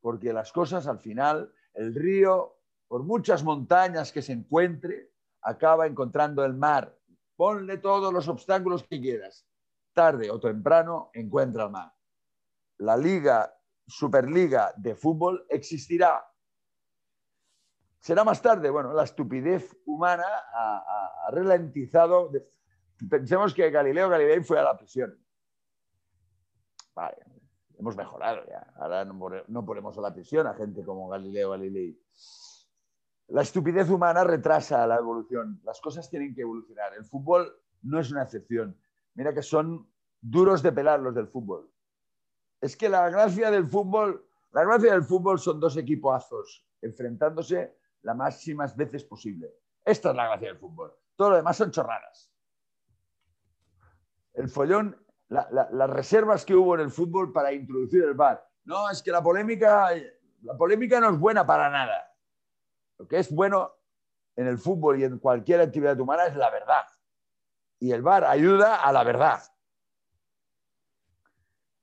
Porque 0.00 0.32
las 0.32 0.52
cosas 0.52 0.86
al 0.86 0.98
final, 0.98 1.52
el 1.74 1.94
río, 1.94 2.56
por 2.86 3.02
muchas 3.04 3.42
montañas 3.42 4.12
que 4.12 4.22
se 4.22 4.32
encuentre, 4.32 5.12
acaba 5.42 5.86
encontrando 5.86 6.44
el 6.44 6.54
mar. 6.54 6.96
Ponle 7.36 7.78
todos 7.78 8.12
los 8.12 8.28
obstáculos 8.28 8.84
que 8.84 9.00
quieras. 9.00 9.46
Tarde 9.92 10.30
o 10.30 10.40
temprano 10.40 11.10
encuentra 11.12 11.64
el 11.64 11.70
mar. 11.70 11.92
La 12.78 12.96
Liga, 12.96 13.54
Superliga 13.86 14.72
de 14.76 14.94
fútbol 14.94 15.46
existirá. 15.48 16.24
Será 18.00 18.24
más 18.24 18.40
tarde. 18.40 18.70
Bueno, 18.70 18.92
la 18.92 19.04
estupidez 19.04 19.76
humana 19.86 20.24
ha, 20.52 21.30
ralentizado. 21.30 22.30
Pensemos 23.08 23.52
que 23.54 23.70
Galileo 23.70 24.08
Galilei 24.08 24.42
fue 24.42 24.58
a 24.58 24.64
la 24.64 24.76
prisión 24.76 25.16
Vale, 26.94 27.16
hemos 27.78 27.96
mejorado 27.96 28.44
ya. 28.48 28.72
Ahora 28.76 29.04
no, 29.04 29.64
ponemos 29.64 29.96
a 29.98 30.00
la 30.00 30.12
prisión 30.12 30.48
a 30.48 30.54
gente 30.54 30.84
como 30.84 31.08
Galileo 31.08 31.50
Galilei. 31.50 31.96
La 33.28 33.42
estupidez 33.42 33.88
humana 33.88 34.24
retrasa 34.24 34.84
la 34.84 34.96
evolución. 34.96 35.60
Las 35.62 35.80
cosas 35.80 36.10
tienen 36.10 36.34
que 36.34 36.40
evolucionar. 36.40 36.94
El 36.94 37.04
fútbol 37.04 37.52
no 37.82 38.00
es 38.00 38.10
una 38.10 38.24
excepción. 38.24 38.76
Mira 39.14 39.32
que 39.32 39.42
son 39.42 39.88
duros 40.20 40.60
de 40.60 40.72
pelar 40.72 40.98
los 40.98 41.14
del 41.14 41.28
fútbol. 41.28 41.70
Es 42.60 42.76
que 42.76 42.88
la 42.88 43.08
gracia 43.10 43.48
del 43.52 43.68
fútbol, 43.68 44.26
la 44.50 44.64
gracia 44.64 44.92
del 44.92 45.04
fútbol 45.04 45.38
son 45.38 45.60
dos 45.60 45.76
equipazos 45.76 46.66
enfrentándose 46.82 47.78
las 48.02 48.16
máximas 48.16 48.76
veces 48.76 49.04
posible. 49.04 49.54
Esta 49.84 50.10
es 50.10 50.16
la 50.16 50.26
gracia 50.26 50.48
del 50.48 50.58
fútbol. 50.58 50.94
Todo 51.16 51.30
lo 51.30 51.36
demás 51.36 51.56
son 51.56 51.70
chorradas. 51.70 52.32
El 54.34 54.48
follón 54.48 54.96
las 55.28 55.90
reservas 55.90 56.44
que 56.44 56.54
hubo 56.54 56.74
en 56.74 56.80
el 56.80 56.90
fútbol 56.90 57.32
para 57.32 57.52
introducir 57.52 58.02
el 58.02 58.14
VAR. 58.14 58.42
No, 58.64 58.88
es 58.90 59.02
que 59.02 59.10
la 59.10 59.22
polémica, 59.22 59.90
la 60.42 60.56
polémica 60.56 61.00
no 61.00 61.10
es 61.10 61.18
buena 61.18 61.46
para 61.46 61.68
nada. 61.70 62.14
Lo 62.98 63.06
que 63.06 63.18
es 63.18 63.30
bueno 63.30 63.74
en 64.36 64.46
el 64.46 64.58
fútbol 64.58 65.00
y 65.00 65.04
en 65.04 65.18
cualquier 65.18 65.60
actividad 65.60 65.98
humana 66.00 66.26
es 66.26 66.36
la 66.36 66.50
verdad. 66.50 66.84
Y 67.78 67.92
el 67.92 68.02
VAR 68.02 68.24
ayuda 68.24 68.82
a 68.82 68.92
la 68.92 69.04
verdad. 69.04 69.42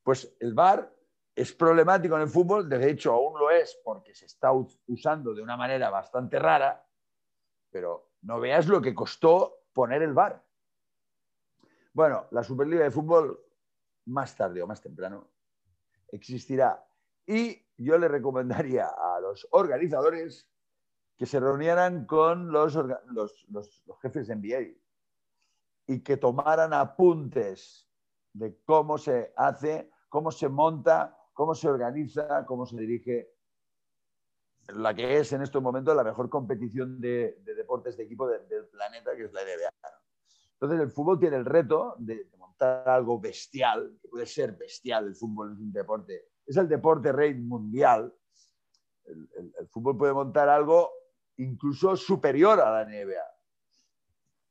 Pues 0.04 0.36
el 0.40 0.54
VAR 0.54 0.95
es 1.36 1.52
problemático 1.52 2.16
en 2.16 2.22
el 2.22 2.30
fútbol, 2.30 2.70
de 2.70 2.90
hecho 2.90 3.12
aún 3.12 3.38
lo 3.38 3.52
es 3.52 3.78
porque 3.84 4.16
se 4.16 4.26
está 4.26 4.52
usando 4.88 5.34
de 5.34 5.42
una 5.42 5.58
manera 5.58 5.90
bastante 5.90 6.40
rara, 6.40 6.84
pero 7.70 8.12
no 8.22 8.40
veas 8.40 8.68
lo 8.68 8.82
que 8.82 8.96
costó 8.96 9.66
poner 9.74 10.02
el 10.02 10.14
VAR. 10.14 10.42
Bueno, 11.94 12.28
la 12.32 12.44
Superliga 12.44 12.84
de 12.84 12.92
Fútbol, 12.92 13.40
más 14.06 14.36
tarde 14.36 14.62
o 14.62 14.68
más 14.68 14.82
temprano, 14.82 15.30
existirá. 16.12 16.86
Y 17.26 17.66
yo 17.78 17.98
le 17.98 18.08
recomendaría 18.08 18.88
a 18.88 19.20
los 19.20 19.48
organizadores 19.52 20.50
que 21.18 21.26
se 21.26 21.40
reunieran 21.40 22.06
con 22.06 22.52
los, 22.52 22.78
jefes 24.02 24.28
de 24.28 24.36
NBA 24.36 24.78
y 25.88 26.00
que 26.02 26.18
tomaran 26.18 26.74
apuntes 26.74 27.90
de 28.34 28.58
cómo 28.66 28.98
se 28.98 29.34
hace, 29.36 29.90
cómo 30.10 30.32
se 30.32 30.50
monta, 30.50 31.18
cómo 31.36 31.54
se 31.54 31.68
organiza, 31.68 32.46
cómo 32.46 32.66
se 32.66 32.78
dirige 32.78 33.30
la 34.70 34.96
que 34.96 35.20
es 35.20 35.32
en 35.34 35.44
estos 35.44 35.62
momentos 35.62 35.96
la 35.96 36.04
mejor 36.04 36.30
competición 36.30 37.00
de, 37.00 37.38
deportes 37.44 37.98
de 37.98 38.04
equipo 38.06 38.28
del 38.28 38.66
planeta, 38.68 39.16
que 39.16 39.26
es 39.26 39.34
la 39.34 39.42
NBA. 39.42 39.92
Entonces 40.54 40.80
el 40.80 40.90
fútbol 40.90 41.20
tiene 41.20 41.36
el 41.36 41.46
reto 41.46 41.96
de, 42.00 42.28
montar 42.38 42.88
algo 42.88 43.20
bestial, 43.20 43.98
que 44.02 44.08
puede 44.08 44.26
ser 44.26 44.54
bestial, 44.54 45.08
el 45.08 45.16
fútbol 45.16 45.52
es 45.54 45.60
un 45.60 45.74
deporte, 45.74 46.30
es 46.48 46.56
el 46.56 46.70
deporte 46.70 47.12
rey 47.12 47.36
mundial. 47.36 48.12
El, 49.06 49.68
fútbol 49.68 49.98
puede 49.98 50.14
montar 50.14 50.48
algo 50.48 50.90
incluso 51.38 51.98
superior 51.98 52.62
a 52.62 52.72
la 52.72 52.86
NBA. 52.86 53.26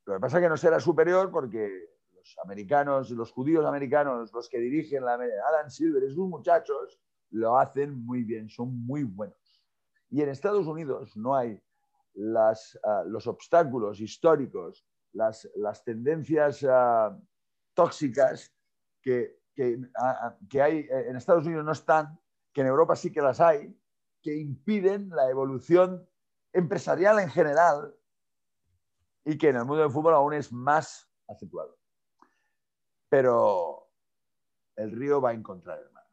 Lo 0.05 0.13
que 0.13 0.19
pasa 0.19 0.37
es 0.37 0.43
que 0.43 0.49
no 0.49 0.55
será 0.55 0.79
superior 0.79 1.31
porque 1.31 1.94
los 2.25 2.37
americanos, 2.43 3.11
los 3.11 3.31
judíos 3.31 3.65
americanos, 3.65 4.33
los 4.33 4.49
que 4.49 4.57
dirigen 4.57 5.05
la 5.05 5.13
Alan 5.13 5.69
Silver 5.69 6.03
y 6.03 6.09
sus 6.09 6.27
muchachos, 6.27 6.99
lo 7.29 7.57
hacen 7.59 8.03
muy 8.03 8.23
bien, 8.23 8.49
son 8.49 8.85
muy 8.85 9.03
buenos. 9.03 9.61
Y 10.09 10.21
en 10.21 10.29
Estados 10.29 10.65
Unidos 10.65 11.15
no 11.15 11.35
hay 11.35 11.61
las, 12.13 12.79
ah, 12.83 13.03
los 13.05 13.27
obstáculos 13.27 13.99
históricos 13.99 14.85
las, 15.13 15.83
tendencias 15.85 16.65
ah, 16.67 17.17
tóxicas 17.73 18.51
que, 19.01 19.37
ah, 19.97 20.19
ah, 20.21 20.37
que, 20.49 20.61
hay 20.61 20.79
eh, 20.79 21.09
en 21.09 21.15
Estados 21.15 21.45
Unidos 21.45 21.63
no 21.63 21.71
están, 21.71 22.19
que 22.51 22.61
en 22.61 22.67
Europa 22.67 22.95
sí 22.95 23.11
que 23.11 23.21
las 23.21 23.39
hay, 23.39 23.77
que 24.21 24.35
impiden 24.35 25.09
la 25.09 25.29
evolución 25.29 26.07
empresarial 26.53 27.19
en 27.19 27.29
general 27.29 27.95
y 29.23 29.37
que 29.37 29.49
en 29.49 29.57
el 29.57 29.65
mundo 29.65 29.83
del 29.83 29.91
fútbol 29.91 30.15
aún 30.15 30.33
es 30.33 30.51
más 30.51 31.09
acentuado. 31.27 31.77
Pero 33.09 33.89
el 34.75 34.91
río 34.91 35.21
va 35.21 35.31
a 35.31 35.33
encontrar 35.33 35.79
el 35.79 35.91
mar. 35.91 36.05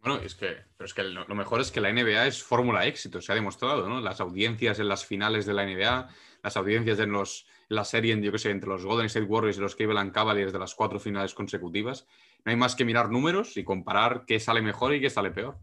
Bueno, 0.00 0.22
es 0.22 0.34
que, 0.34 0.56
pero 0.76 0.86
es 0.86 0.94
que 0.94 1.02
lo, 1.02 1.26
mejor 1.34 1.60
es 1.60 1.72
que 1.72 1.80
la 1.80 1.92
NBA 1.92 2.26
es 2.26 2.42
fórmula 2.42 2.86
éxito, 2.86 3.20
se 3.20 3.32
ha 3.32 3.34
demostrado, 3.34 3.88
¿no? 3.88 4.00
Las 4.00 4.20
audiencias 4.20 4.78
en 4.78 4.88
las 4.88 5.04
finales 5.04 5.44
de 5.44 5.54
la 5.54 5.64
NBA, 5.66 6.08
las 6.42 6.56
audiencias 6.56 7.00
en 7.00 7.10
los, 7.10 7.46
la 7.68 7.84
serie, 7.84 8.18
yo 8.20 8.32
que 8.32 8.38
sé, 8.38 8.50
entre 8.50 8.68
los 8.68 8.84
Golden 8.84 9.06
State 9.06 9.26
Warriors 9.26 9.58
y 9.58 9.60
los 9.60 9.74
Cleveland 9.74 10.12
Cavaliers 10.12 10.52
de 10.52 10.60
las 10.60 10.74
cuatro 10.74 11.00
finales 11.00 11.34
consecutivas. 11.34 12.06
No 12.44 12.50
hay 12.50 12.56
más 12.56 12.76
que 12.76 12.84
mirar 12.84 13.10
números 13.10 13.56
y 13.56 13.64
comparar 13.64 14.24
qué 14.24 14.38
sale 14.38 14.62
mejor 14.62 14.94
y 14.94 15.00
qué 15.00 15.10
sale 15.10 15.32
peor. 15.32 15.58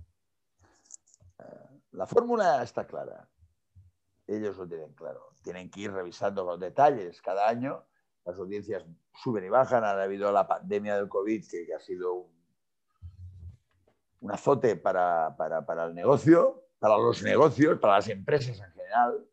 La 1.91 2.05
fórmula 2.05 2.61
está 2.61 2.85
clara. 2.85 3.29
Ellos 4.27 4.57
lo 4.57 4.67
tienen 4.67 4.93
claro. 4.93 5.31
Tienen 5.43 5.69
que 5.69 5.81
ir 5.81 5.91
revisando 5.91 6.43
los 6.43 6.59
detalles 6.59 7.21
cada 7.21 7.47
año. 7.47 7.85
Las 8.25 8.37
audiencias 8.39 8.85
suben 9.13 9.45
y 9.45 9.49
bajan. 9.49 9.83
Ha 9.83 10.01
habido 10.01 10.31
la 10.31 10.47
pandemia 10.47 10.95
del 10.95 11.07
COVID, 11.07 11.45
que, 11.49 11.73
ha 11.73 11.79
sido 11.79 12.13
un, 14.19 14.31
azote 14.31 14.75
para, 14.75 15.35
para 15.37 15.85
el 15.85 15.93
negocio, 15.93 16.63
para 16.79 16.97
los 16.97 17.21
negocios, 17.21 17.79
para 17.79 17.95
las 17.95 18.09
empresas 18.09 18.59
en 18.59 18.71
general. 18.71 19.25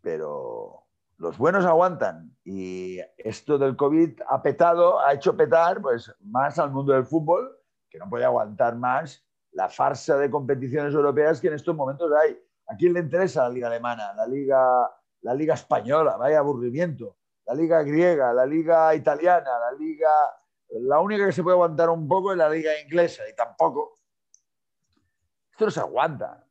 Pero 0.00 0.86
los 1.18 1.38
buenos 1.38 1.64
aguantan 1.64 2.36
y 2.44 2.98
esto 3.16 3.58
del 3.58 3.76
COVID 3.76 4.20
ha 4.28 4.42
petado, 4.42 5.00
ha 5.00 5.14
hecho 5.14 5.36
petar 5.36 5.80
pues, 5.80 6.14
más 6.20 6.58
al 6.58 6.70
mundo 6.70 6.92
del 6.92 7.06
fútbol, 7.06 7.58
que 7.88 7.98
no 7.98 8.08
puede 8.08 8.24
aguantar 8.24 8.76
más 8.76 9.24
la 9.52 9.68
farsa 9.68 10.18
de 10.18 10.30
competiciones 10.30 10.92
europeas 10.92 11.40
que 11.40 11.48
en 11.48 11.54
estos 11.54 11.74
momentos 11.74 12.10
hay. 12.22 12.38
¿A 12.68 12.76
quién 12.76 12.92
le 12.92 13.00
interesa 13.00 13.44
la 13.44 13.48
liga 13.48 13.68
alemana, 13.68 14.12
la 14.12 14.26
liga, 14.26 14.90
la 15.22 15.34
liga 15.34 15.54
española? 15.54 16.16
Vaya 16.16 16.40
aburrimiento. 16.40 17.16
La 17.46 17.54
liga 17.54 17.82
griega, 17.82 18.32
la 18.32 18.46
liga 18.46 18.94
italiana, 18.94 19.58
la 19.58 19.72
liga... 19.72 20.10
La 20.68 20.98
única 20.98 21.24
que 21.24 21.32
se 21.32 21.44
puede 21.44 21.54
aguantar 21.54 21.90
un 21.90 22.08
poco 22.08 22.32
es 22.32 22.38
la 22.38 22.50
liga 22.50 22.78
inglesa 22.80 23.22
y 23.28 23.34
tampoco. 23.36 23.94
Esto 25.52 25.66
no 25.66 25.70
se 25.70 25.80
aguanta. 25.80 26.44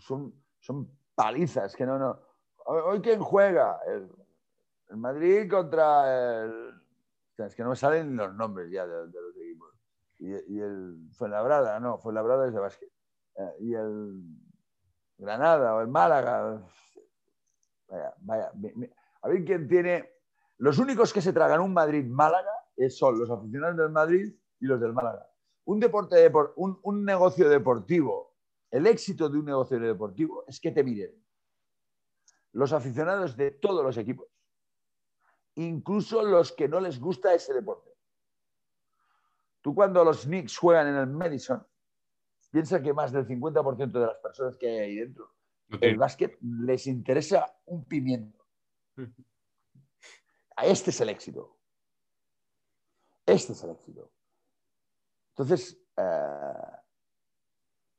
Son, 0.00 0.34
son 0.58 0.90
palizas 1.14 1.76
que 1.76 1.86
no, 1.86 1.98
no. 1.98 2.18
Hoy 2.66 3.00
quién 3.00 3.20
juega? 3.20 3.80
El, 3.86 4.10
Madrid 4.96 5.48
contra 5.50 6.42
el... 6.42 6.74
Es 7.38 7.54
que 7.54 7.62
no 7.62 7.70
me 7.70 7.76
salen 7.76 8.16
los 8.16 8.34
nombres 8.34 8.70
ya 8.70 8.86
de, 8.86 9.06
los 9.06 9.36
equipos. 9.36 9.74
Y, 10.18 10.54
y, 10.54 10.60
el 10.60 11.08
Fuenlabrada, 11.12 11.80
no, 11.80 11.98
Fuenlabrada 11.98 12.46
es 12.46 12.54
de 12.54 12.60
básquet. 12.60 12.92
Eh, 13.36 13.56
y 13.60 13.74
el 13.74 14.20
Granada 15.16 15.74
o 15.74 15.80
el 15.80 15.88
Málaga. 15.88 16.60
Vaya, 17.88 18.14
vaya. 18.20 18.52
A 19.24 19.28
ver 19.28 19.44
quién 19.44 19.66
tiene. 19.66 20.10
Los 20.58 20.78
únicos 20.78 21.12
que 21.12 21.20
se 21.20 21.32
tragan 21.32 21.60
un 21.60 21.72
Madrid-Málaga 21.72 22.52
son 22.90 23.18
los 23.18 23.30
aficionados 23.30 23.76
del 23.76 23.90
Madrid 23.90 24.34
y 24.60 24.66
los 24.66 24.80
del 24.80 24.92
Málaga. 24.92 25.26
Un, 25.64 25.80
deporte, 25.80 26.30
un, 26.56 26.78
un 26.82 27.04
negocio 27.04 27.48
deportivo, 27.48 28.36
el 28.70 28.86
éxito 28.86 29.28
de 29.28 29.38
un 29.38 29.46
negocio 29.46 29.80
deportivo 29.80 30.44
es 30.46 30.60
que 30.60 30.70
te 30.70 30.84
miren 30.84 31.10
los 32.52 32.72
aficionados 32.72 33.36
de 33.36 33.50
todos 33.50 33.84
los 33.84 33.96
equipos, 33.96 34.28
incluso 35.56 36.22
los 36.22 36.52
que 36.52 36.68
no 36.68 36.80
les 36.80 37.00
gusta 37.00 37.34
ese 37.34 37.52
deporte. 37.52 37.90
Tú 39.60 39.74
cuando 39.74 40.04
los 40.04 40.24
Knicks 40.24 40.58
juegan 40.58 40.88
en 40.88 40.96
el 40.96 41.06
Madison, 41.08 41.66
piensa 42.52 42.80
que 42.80 42.92
más 42.92 43.10
del 43.10 43.26
50% 43.26 43.90
de 43.90 44.06
las 44.06 44.18
personas 44.18 44.56
que 44.56 44.68
hay 44.68 44.78
ahí 44.78 44.96
dentro, 44.96 45.34
el 45.80 45.96
básquet 45.96 46.38
les 46.42 46.86
interesa 46.86 47.56
un 47.64 47.84
pimiento. 47.84 48.43
Este 50.62 50.90
es 50.90 51.00
el 51.00 51.08
éxito. 51.08 51.56
Este 53.26 53.52
es 53.52 53.64
el 53.64 53.70
éxito. 53.70 54.10
Entonces, 55.30 55.76
eh, 55.96 56.52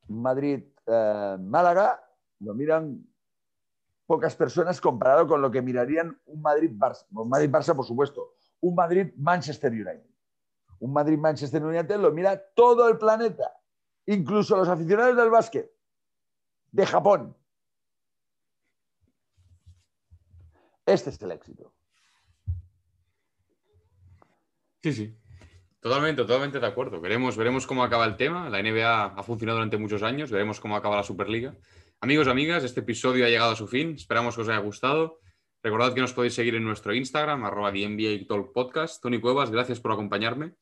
Madrid-Málaga 0.08 1.94
eh, 1.96 2.06
lo 2.40 2.54
miran 2.54 3.06
pocas 4.06 4.36
personas 4.36 4.80
comparado 4.80 5.28
con 5.28 5.42
lo 5.42 5.52
que 5.52 5.62
mirarían 5.62 6.20
un 6.26 6.42
Madrid-Barça. 6.42 7.06
Un 7.12 7.30
Madrid-Barça, 7.30 7.76
por 7.76 7.86
supuesto. 7.86 8.36
Un 8.62 8.76
Madrid-Manchester 8.76 9.72
United. 9.72 10.10
Un 10.80 10.94
Madrid-Manchester 10.94 11.64
United 11.64 11.98
lo 11.98 12.12
mira 12.12 12.42
todo 12.54 12.88
el 12.88 12.98
planeta 12.98 13.52
incluso 14.06 14.56
los 14.56 14.68
aficionados 14.68 15.16
del 15.16 15.30
básquet 15.30 15.72
de 16.72 16.86
Japón. 16.86 17.36
Este 20.86 21.10
es 21.10 21.22
el 21.22 21.32
éxito. 21.32 21.74
Sí, 24.84 24.94
sí. 24.94 25.18
Totalmente, 25.80 26.22
totalmente 26.22 26.60
de 26.60 26.68
acuerdo. 26.68 27.00
Veremos, 27.02 27.38
veremos 27.38 27.68
cómo 27.68 27.84
acaba 27.84 28.06
el 28.06 28.18
tema. 28.18 28.50
La 28.50 28.62
NBA 28.62 29.06
ha 29.06 29.24
funcionado 29.24 29.58
durante 29.58 29.78
muchos 29.78 30.04
años. 30.04 30.32
Veremos 30.32 30.60
cómo 30.60 30.76
acaba 30.76 30.96
la 30.96 31.04
Superliga. 31.04 31.56
Amigos, 32.02 32.28
amigas, 32.28 32.64
este 32.64 32.82
episodio 32.82 33.26
ha 33.26 33.30
llegado 33.30 33.52
a 33.52 33.56
su 33.56 33.68
fin. 33.68 33.94
Esperamos 33.96 34.36
que 34.36 34.42
os 34.42 34.50
haya 34.50 34.60
gustado. 34.60 35.20
Recordad 35.64 35.94
que 35.96 36.02
nos 36.02 36.14
podéis 36.14 36.36
seguir 36.36 36.54
en 36.56 36.64
nuestro 36.64 36.94
Instagram, 36.94 37.44
arroba 37.44 37.72
Podcast. 38.54 39.02
Tony 39.02 39.20
Cuevas, 39.20 39.50
gracias 39.50 39.80
por 39.80 39.92
acompañarme. 39.92 40.54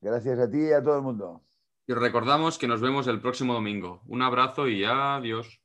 Gracias 0.00 0.38
a 0.38 0.48
ti 0.48 0.58
y 0.58 0.72
a 0.72 0.82
todo 0.82 0.96
el 0.96 1.02
mundo. 1.02 1.42
Y 1.86 1.92
os 1.92 1.98
recordamos 1.98 2.56
que 2.56 2.68
nos 2.68 2.80
vemos 2.80 3.08
el 3.08 3.20
próximo 3.20 3.54
domingo. 3.54 4.02
Un 4.06 4.22
abrazo 4.22 4.68
y 4.68 4.84
adiós. 4.84 5.60